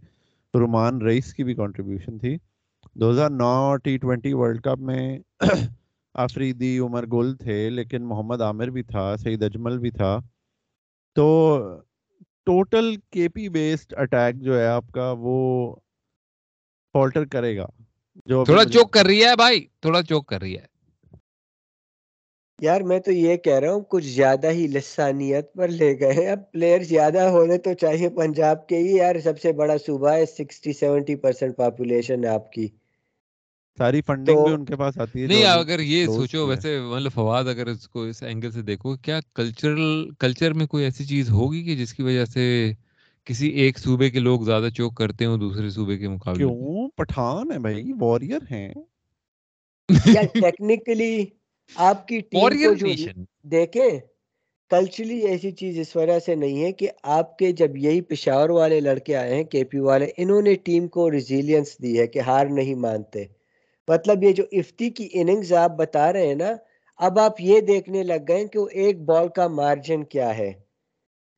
[0.54, 2.36] رومان رئیس کی بھی کنٹریبیوشن تھی۔
[2.94, 5.18] دو ہزار نو ٹی ٹوینٹی ورلڈ کپ میں
[6.14, 10.18] آفریدی عمر گل تھے، لیکن محمد عامر بھی تھا، سعید اجمل بھی تھا۔
[11.16, 11.28] تو
[12.44, 15.76] ٹوٹل کے پی بیسڈ اٹیک جو ہے آپ کا، وہ
[16.98, 17.66] فالٹر کرے گا۔
[18.26, 20.66] جو تھوڑا چوک کر رہی ہے بھائی تھوڑا چوک کر رہی ہے۔
[22.62, 26.52] یار میں تو یہ کہہ رہا ہوں کچھ زیادہ ہی لسانیت پر لے گئے اب
[26.52, 30.72] پلیئر زیادہ ہونے تو چاہیے پنجاب کے ہی۔ یار سب سے بڑا صوبہ ہے سکسٹی
[30.72, 32.68] سیونٹی پرسینٹ پاپولیشن آپ کی۔
[33.78, 37.44] ساری فنڈنگ بھی ان کے پاس آتی ہے نہیں اگر یہ سوچو ویسے مطلب فواد
[37.44, 41.62] اگر اس کو اس اینگل سے دیکھو کیا کلچرل کلچر میں کوئی ایسی چیز ہوگی
[41.64, 42.44] کہ جس کی وجہ سے
[43.28, 47.52] کسی ایک صوبے کے لوگ زیادہ چوک کرتے ہوں دوسرے صوبے کے مقابلے کیوں؟ پٹھان
[47.52, 48.74] ہے بھائی واریر ہیں۔
[50.06, 51.24] یا ٹیکنیکلی
[51.74, 52.86] آپ کی ٹیم کو جو
[53.42, 53.90] دیکھیں
[54.70, 58.80] کلچرلی ایسی چیز اس وجہ سے نہیں ہے کہ آپ کے جب یہی پشاور والے
[58.80, 62.46] لڑکے آئے ہیں کے پی والے انہوں نے ٹیم کو ریزیلینس دی ہے کہ ہار
[62.46, 63.24] نہیں مانتے۔
[63.88, 66.52] مطلب یہ جو افتی کی اننگز آپ بتا رہے ہیں نا
[66.96, 70.52] اب آپ یہ دیکھنے لگ گئے کہ وہ ایک بال کا مارجن کیا ہے۔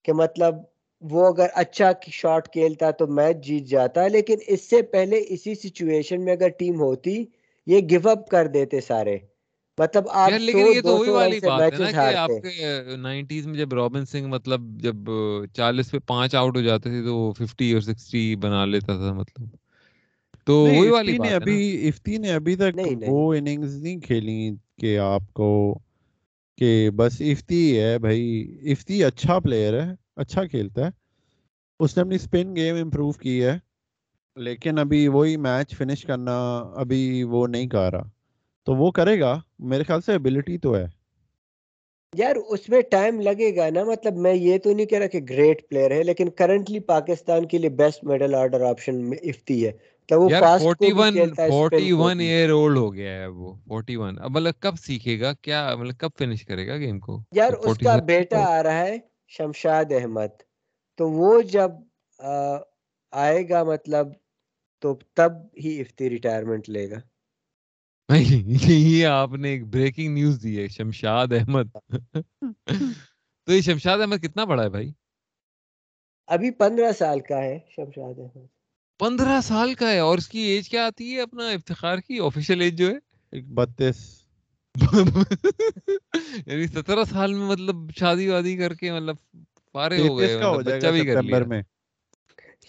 [0.05, 0.55] کہ مطلب
[1.03, 6.25] وہ اگر اچھا شاٹ کھیلتا تو میچ جیت جاتا لیکن اس سے پہلے اسی سچویشن
[6.25, 7.25] میں اگر ٹیم ہوتی
[7.67, 9.17] یہ گیو اپ کر دیتے سارے۔
[9.79, 13.59] مطلب آپ لیکن یہ تو وہی والی بات ہے نا کہ آپ کے نائنٹیز میں
[13.59, 15.11] جب رابن سنگھ مطلب جب
[15.55, 19.13] چالیس پہ پانچ آؤٹ ہو جاتے تھے تو وہ ففٹی اور سکسٹی بنا لیتا تھا
[19.13, 19.49] مطلب۔
[20.47, 25.23] تو وہی والی بات ابھی افتی نے ابھی تک وہ اننگز نہیں کھیلی کہ آپ
[25.33, 25.51] کو
[26.59, 28.23] کہ بس افتی ہے بھائی۔
[28.63, 30.91] افتی اچھا پلیئر ہے۔ اچھا کھیلتا ہے۔
[31.81, 33.59] اس نے اپنی اسپن گیم امپروو کی ہے
[34.37, 38.03] لیکن ابھی وہی میچ فنش کرنا ابھی وہ نہیں کر رہا۔
[38.67, 40.87] تو وہ کرے گا میرے خیال سے ابیلٹی تو ہے۔
[42.15, 45.21] یار اس میں ٹائم لگے گا نا مطلب میں یہ تو نہیں کہہ رہا کہ
[45.31, 49.73] گریٹ پلیئر ہے لیکن کرنٹلی پاکستان کے لیے بیسٹ میڈل آرڈر آپشن میں افتی ہے۔
[50.09, 51.17] تو وہ فاسٹ 41
[51.51, 55.99] 41 ایئر اولڈ ہو گیا ہے وہ 41 اب مطلب کب سیکھے گا؟ کیا مطلب
[55.99, 60.43] کب فنش کرے گا گیم کو؟ یار اس کا بیٹا آ رہا ہے۔ شمشاد احمد۔
[60.97, 61.71] تو وہ جب
[63.11, 64.07] آئے گا مطلب
[64.79, 65.33] تو تب
[65.65, 66.97] ہی افتی ریٹائرمنٹ لے گا۔
[68.69, 71.77] یہ آپ نے ایک بریکنگ نیوز دی ہے شمشاد احمد۔
[73.47, 74.93] تو یہ شمشاد احمد کتنا بڑا ہے بھائی؟
[76.27, 78.47] ابھی پندرہ سال کا ہے شمشاد احمد۔
[78.99, 82.61] پندرہ سال کا ہے اور اس کی ایج کیا آتی ہے اپنا افتخار کی؟ آفیشیل
[82.61, 84.20] ایج جو ہے؟ بتیس۔
[86.47, 89.17] یعنی سترہ سال میں مطلب شادی وادی کر کے مطلب
[89.75, 91.45] پارے ہو گئے مطلب بچہ بھی کر لیا۔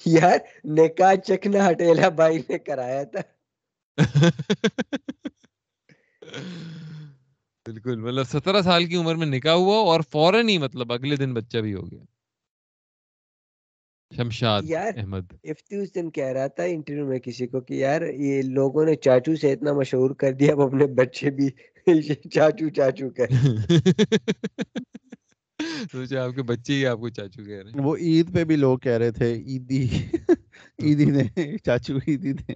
[0.06, 0.38] یار
[0.76, 3.22] نکاح چکنا ہٹیلا بھائی نے کرایا تھا۔
[7.66, 11.34] بالکل مطلب سترہ سال کی عمر میں نکاح ہوا اور فوراً ہی مطلب اگلے دن
[11.34, 12.04] بچہ بھی ہو گیا۔
[14.12, 18.02] شمشاد یار احمد۔ افتی اس دن کہہ رہا تھا انٹرویو میں کسی کو کہ یار
[18.20, 21.50] یہ لوگوں نے چاچو سے اتنا مشہور کر دیا اب اپنے بچے بھی
[22.32, 23.32] چاچو چاچو کہہ
[25.92, 28.56] سوچے آپ کے بچے ہی آپ کو چاچو کہہ رہے ہیں۔ وہ عید پہ بھی
[28.56, 29.82] لوگ کہہ رہے تھے عیدی۔
[30.80, 31.24] عیدی نے
[31.58, 32.54] چاچو عیدی نے۔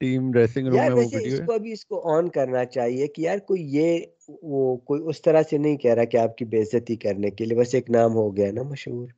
[0.00, 3.06] ٹیم ڈریسنگ روم میں وہ ویڈیو ہے اس کو ابھی اس کو آن کرنا چاہیے
[3.06, 3.98] کہ یار کوئی یہ
[4.42, 7.44] وہ کوئی اس طرح سے نہیں کہہ رہا کہ آپ کی بے عزتی کرنے کے
[7.44, 9.08] لیے بس ایک نام ہو گیا نا مشہور۔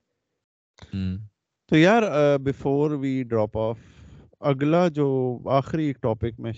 [1.71, 2.03] تو یار
[2.39, 3.79] بیفور وی ڈراپ آف
[4.43, 5.07] اگلا جو
[5.51, 6.53] آخری ٹاپک میں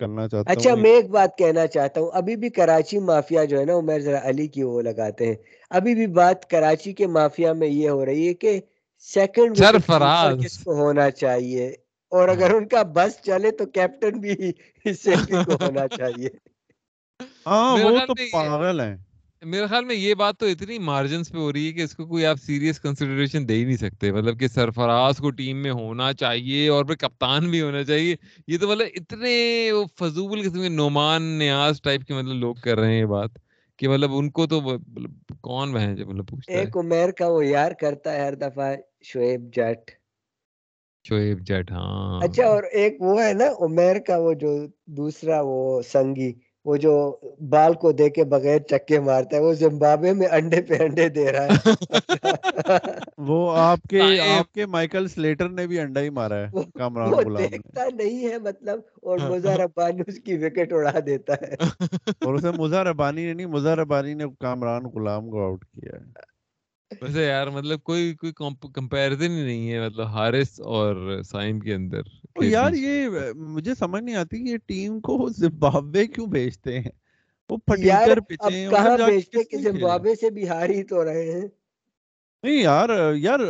[0.00, 3.64] کرنا چاہتا اچھا میں ایک بات کہنا چاہتا ہوں۔ ابھی بھی کراچی مافیا جو ہے
[3.64, 5.34] نا عمر ذرا علی کی وہ لگاتے ہیں۔
[5.70, 8.60] ابھی بھی بات کراچی کے مافیا میں یہ ہو رہی ہے کہ
[9.06, 11.66] سیکنڈ سرفراز۔ کس کو ہونا چاہیے۔
[12.12, 14.34] اور اگر ان کا بس چلے تو کیپٹن بھی
[15.44, 16.28] کو ہونا چاہیے۔
[17.46, 18.96] ہاں وہ تو پاگل ہیں۔
[19.42, 22.06] میرے خیال میں یہ بات تو اتنی مارجنس پہ ہو رہی ہے کہ اس کو
[22.06, 26.12] کوئی آپ سیریس کنسیڈریشن دے ہی نہیں سکتے۔ مطلب کہ سرفراز کو ٹیم میں ہونا
[26.12, 28.16] چاہیے اور پھر کپتان بھی ہونا چاہیے۔
[28.46, 32.92] یہ تو مطلب اتنے فضول قسم کے نعمان نیاز ٹائپ کے مطلب لوگ کر رہے
[32.92, 33.30] ہیں یہ بات
[33.78, 35.10] کہ مطلب ان کو تو مطلب
[35.40, 39.50] کون وہ جو مطلب پوچھتا ایک عمر کا وہ یار کرتا ہے ہر دفعہ شعیب
[39.52, 39.90] جٹ۔
[41.04, 45.82] شعیب جٹ ہاں۔ اچھا اور ایک وہ ہے نا عمیر کا وہ جو دوسرا وہ
[45.82, 46.32] سنگی
[46.64, 46.92] وہ جو
[47.48, 51.32] بال کو دے کے بغیر چکے مارتا ہے وہ زمبابے میں انڈے پہ انڈے دے
[51.32, 51.58] رہا ہے۔
[53.18, 57.46] وہ آپ کے آپ کے مائیکل سلیٹر نے بھی انڈا ہی مارا ہے کامران غلام
[57.50, 61.54] دیکھتا نہیں ہے مطلب اور مزہ ربانی اس کی وکٹ اڑا دیتا ہے۔
[62.20, 66.29] اور اسے مزہ ربانی نے نہیں مزہ ربانی نے کامران غلام کو آؤٹ کیا ہے۔
[66.90, 68.32] ویسے یار مطلب کوئی کوئی
[68.72, 72.02] کمپیرزن ہی نہیں ہے مطلب حارث اور سائم کے اندر
[72.42, 76.90] یار یہ مجھے سمجھ نہیں آتی یہ ٹیم کو زمبابوے کیوں بھیجتے ہیں؟
[77.50, 81.46] وہ پٹیکر پچے کہاں بھیجتے کہ زمبابوے سے بھی ہار ہی تو رہے ہیں؟
[82.44, 83.40] نہیں یار یار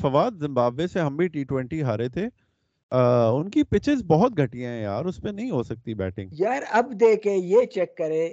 [0.00, 2.26] فواد زمبابوے سے ہم بھی ٹی ٹوینٹی ہارے تھے۔
[3.32, 6.92] ان کی پچز بہت گھٹیا ہیں یار اس پہ نہیں ہو سکتی بیٹنگ یار اب
[7.00, 8.28] دیکھیں یہ چیک کریں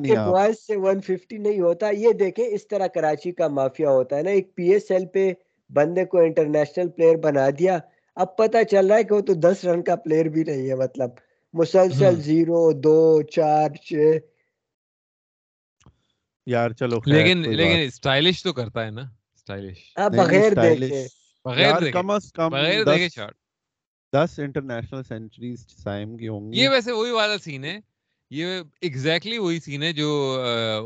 [0.59, 4.55] سے 150 نہیں ہوتا۔ یہ دیکھیں اس طرح کراچی کا مافیا ہوتا ہے نا۔ ایک
[4.55, 5.33] پی ایس ایل پہ
[5.69, 7.79] بندے کو انٹرنیشنل پلیئر بنا دیا۔
[8.15, 10.75] اب پتہ چل رہا ہے کہ وہ تو دس رن کا پلیئر بھی نہیں ہے
[10.75, 11.09] مطلب
[11.53, 14.17] مسلسل زیرو دو چار چھ۔
[16.47, 19.01] یار چلو لیکن لیکن سٹائلش تو کرتا ہے نا۔
[19.37, 19.77] سٹائلش
[20.17, 23.35] بغیر دیکھے۔ بغیر کم از کم بغیر دیکھے شاٹ
[24.13, 27.79] دس انٹرنیشنل سینچریز سائم کی ہوں گی۔ یہ ویسے وہی والا سین ہے۔
[28.31, 30.09] یہ ایگزیکٹلی وہی سین ہے جو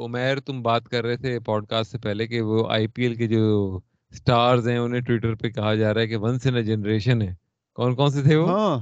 [0.06, 3.16] عمیر تم بات کر رہے تھے پوڈ کاسٹ سے پہلے کہ وہ آئی پی ایل
[3.16, 3.80] کے جو
[4.14, 7.34] سٹارز ہیں انہیں ٹویٹر پہ کہا جا رہا ہے کہ ونس ان جنریشن ہے۔
[7.74, 8.80] کون کون سے تھے وہ؟ ہاں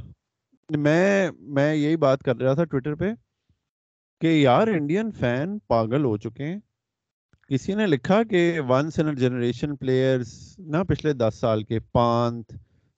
[0.70, 3.06] میں میں یہی بات کر رہا تھا ٹویٹر پہ
[4.22, 6.60] کہ یار انڈین فین پاگل ہو چکے ہیں۔
[7.50, 12.54] کسی نے لکھا کہ ونس ان جنریشن پلیئرز نا پچھلے دس سال کے پانت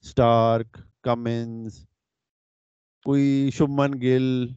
[0.05, 1.85] سٹارک کمنز
[3.05, 4.47] کوئی شمن گل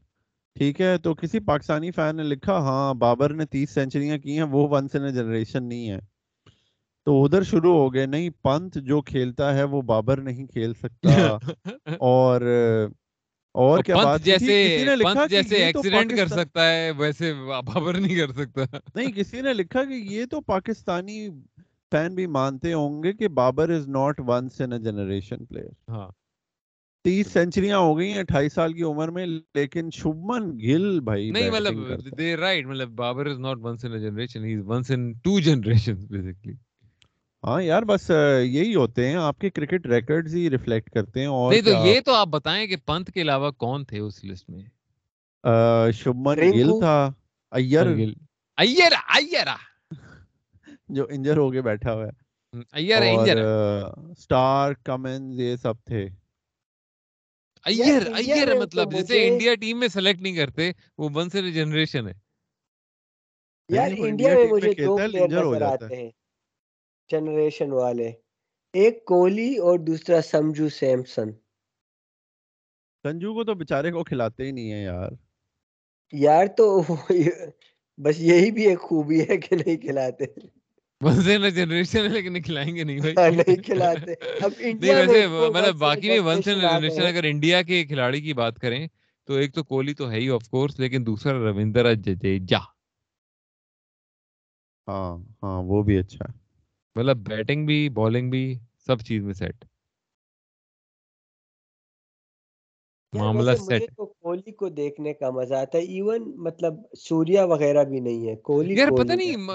[0.56, 4.46] ٹھیک ہے؟ تو کسی پاکستانی فین نے لکھا ہاں بابر نے تیس سینچریاں کی ہیں
[4.50, 5.98] وہ ونس ان جنریشن نہیں ہے
[7.06, 11.38] تو ادھر شروع ہو گئے نہیں پنت جو کھیلتا ہے وہ بابر نہیں کھیل سکتا۔
[12.00, 12.40] اور
[13.54, 14.56] اور کیا بات جیسے
[15.28, 17.32] جیسے ایکسیڈنٹ کر سکتا ہے ویسے
[17.64, 21.28] بابر نہیں کر سکتا۔ نہیں کسی نے لکھا کہ یہ تو پاکستانی
[21.92, 26.08] فین بھی مانتے ہوں گے کہ Babar is not once in generation player ہاں۔
[27.04, 31.50] تیس سینچریاں ہو گئی ہیں اٹھائیس سال کی عمر میں لیکن شبمن گل بھائی نہیں
[31.50, 35.38] مطلب دے رائٹ مطلب Babar is not once in generation he is once in two
[35.40, 36.54] generation basically
[37.42, 38.10] ہاں یار بس
[38.42, 42.00] یہی ہوتے ہیں آپ کے کرکٹ ریکارڈز ہی ریفلیکٹ کرتے ہیں اور نہیں تو یہ
[42.00, 44.62] تو آپ بتائیں کہ پنت کے علاوہ کون تھے اس لسٹ میں؟
[45.92, 47.10] شبمن گل تھا
[47.52, 47.86] ایئر۔
[48.58, 49.46] Year year.
[50.88, 53.38] جو انجر ہو کے بیٹھا ہوا ہے۔ ایئر انجر
[54.18, 56.06] سٹار کمنز یہ سب تھے۔
[57.64, 62.12] ایئر ایئر مطلب جیسے انڈیا ٹیم میں سلیکٹ نہیں کرتے وہ ون سے جنریشن ہے۔
[63.68, 66.10] یار انڈیا میں مجھے دو پلیئر نظر آتے ہیں۔
[67.10, 68.10] جنریشن والے۔
[68.74, 71.28] ایک کوہلی اور دوسرا سمجو سیمسن۔
[73.04, 75.10] سنجو کو تو بےچارے کو کھلاتے ہی نہیں ہے یار۔
[76.12, 76.66] یار تو
[77.98, 80.24] بس یہی بھی ایک خوبی ہے کہ نہیں کھلاتے۔
[81.54, 86.08] جنریشن ہے لیکن کھلائیں گے نہیں بھائی۔ ہاں، نہیں کھلاتے۔ اب انڈیا ویسے مطلب باقی
[86.62, 88.86] جنریشن اگر انڈیا کے کھلاڑی کی بات کریں
[89.28, 92.58] تو ایک تو کوہلی تو ہے ہی آف کورس لیکن دوسرا رویندر جڈیجا۔
[94.88, 95.10] ہاں
[95.42, 96.39] ہاں وہ بھی اچھا ہے۔
[96.96, 98.44] مطلب بیٹنگ بھی بالنگ بھی
[98.86, 99.64] سب چیز میں سیٹ
[103.12, 108.28] معاملہ سیٹ کوہلی کو دیکھنے کا مزہ آتا ہے ایون مطلب سوریا وغیرہ بھی نہیں
[108.28, 109.46] ہے کوہلی یار پتہ نہیں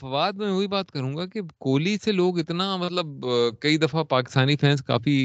[0.00, 3.26] فواد میں وہی بات کروں گا کہ کوہلی سے لوگ اتنا مطلب
[3.60, 5.18] کئی دفعہ پاکستانی فینس کافی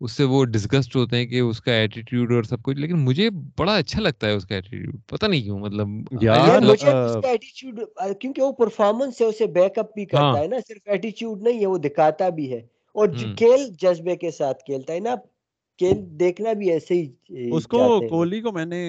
[0.00, 3.28] اس سے وہ ڈسکسڈ ہوتے ہیں کہ اس کا ایٹیٹیوڈ اور سب کچھ لیکن مجھے
[3.58, 5.88] بڑا اچھا لگتا ہے اس کا ایٹیٹیوڈ پتہ نہیں کیوں مطلب
[6.22, 7.80] یار مجھے اس کا ایٹیٹیوڈ
[8.20, 11.66] کیونکہ وہ پرفارمنس سے اسے بیک اپ بھی کرتا ہے نا صرف ایٹیٹیوڈ نہیں ہے
[11.66, 12.60] وہ دکھاتا بھی ہے۔
[12.96, 15.14] اور کھیل جذبے کے ساتھ کھیلتا ہے نا
[15.80, 17.06] کھیل دیکھنا بھی ایسے ہی
[17.50, 18.82] اس کو کوہلی کو میں نے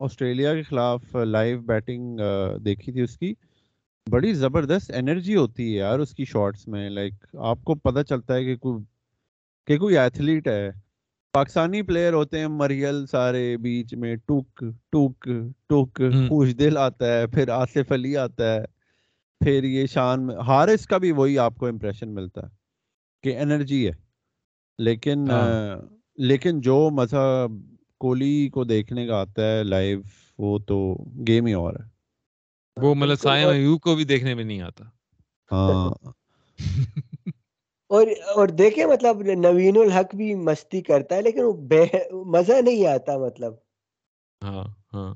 [0.00, 2.18] آسٹریلیا کے خلاف لائیو بیٹنگ
[2.64, 3.32] دیکھی تھی اس کی۔
[4.06, 7.14] بڑی زبردست انرجی ہوتی ہے یار اس کی شارٹس میں لائک
[7.48, 8.82] آپ کو پتہ چلتا ہے کہ کوئی
[9.68, 10.70] کہ کوئی ایتھلیٹ ہے۔
[11.34, 15.28] پاکستانی پلیئر ہوتے ہیں مریل سارے بیچ میں ٹوک ٹوک
[15.68, 18.64] ٹوک خوش دل آتا ہے پھر آصف علی آتا ہے
[19.40, 22.48] پھر یہ شان ہارس کا بھی وہی آپ کو امپریشن ملتا ہے
[23.24, 23.92] کہ انرجی ہے۔
[24.78, 25.28] لیکن
[26.18, 27.46] لیکن جو مزہ
[28.00, 30.00] کوہلی کو دیکھنے کا آتا ہے لائیو
[30.38, 30.78] وہ تو
[31.26, 31.88] گیم ہی اور ہے۔
[32.76, 33.48] وہ مطلب سائم
[33.78, 34.84] کو بھی دیکھنے میں نہیں آتا۔
[35.50, 36.12] ہاں۔
[37.90, 41.44] اور اور دیکھیں مطلب نوین الحق بھی مستی کرتا ہے لیکن
[42.30, 43.54] مزہ نہیں آتا مطلب۔
[44.42, 45.12] ہاں ہاں۔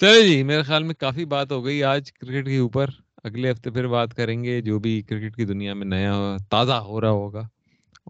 [0.00, 2.88] چلے جی میرے خیال میں کافی بات ہو گئی آج کرکٹ کے اوپر۔
[3.24, 6.14] اگلے ہفتے پھر بات کریں گے جو بھی کرکٹ کی دنیا میں نیا
[6.50, 7.42] تازہ ہو رہا ہوگا۔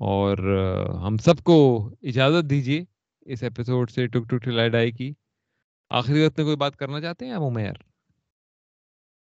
[0.03, 0.39] اور
[1.07, 1.57] ہم سب کو
[2.03, 2.85] اجازت دیجیے
[3.27, 5.13] اس ایپیسوڈ سے ٹک ٹک ٹلائی ڈائی کی۔
[5.91, 7.77] آخری وقت میں کوئی بات کرنا چاہتے ہیں ابو میئر؟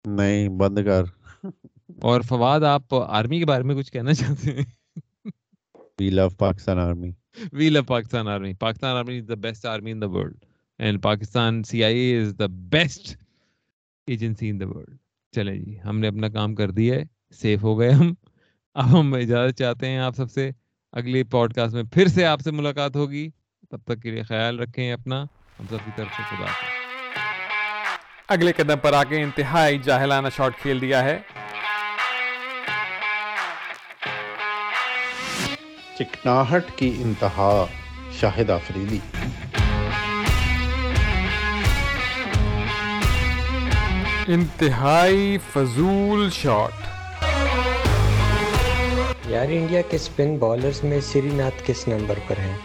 [0.04, 1.04] نہیں بند کر۔
[2.02, 4.64] اور فواد آپ آرمی کے بارے میں کچھ کہنا چاہتے ہیں؟
[6.00, 7.10] We love Pakistan army
[7.52, 10.44] we love Pakistan army Pakistan army is the best army in the world
[10.78, 13.16] and Pakistan C I A is the best
[14.06, 14.96] agency in the world
[15.32, 17.04] چلے جی ہم نے اپنا کام کر دیا ہے
[17.40, 18.12] سیف ہو گئے ہم۔
[18.74, 20.50] اب ہم اجازت چاہتے ہیں آپ سب سے
[20.92, 23.28] اگلی پوڈ کاسٹ میں پھر سے آپ سے ملاقات ہوگی۔
[23.70, 25.22] تب تک کے لیے خیال رکھیں اپنا۔
[25.60, 26.46] ہم سب کی طرف سے خدا
[28.28, 31.18] اگلے قدم پر آ کے انتہائی جاہلانہ شاٹ کھیل دیا ہے۔
[36.00, 37.64] چکناہٹ کی انتہا
[38.20, 38.98] شاہد آفریدی
[44.26, 46.72] انتہائی فضول شاٹ۔
[49.26, 52.56] یار انڈیا کے سپن بالرز میں سری ناتھ کس نمبر پر ہیں؟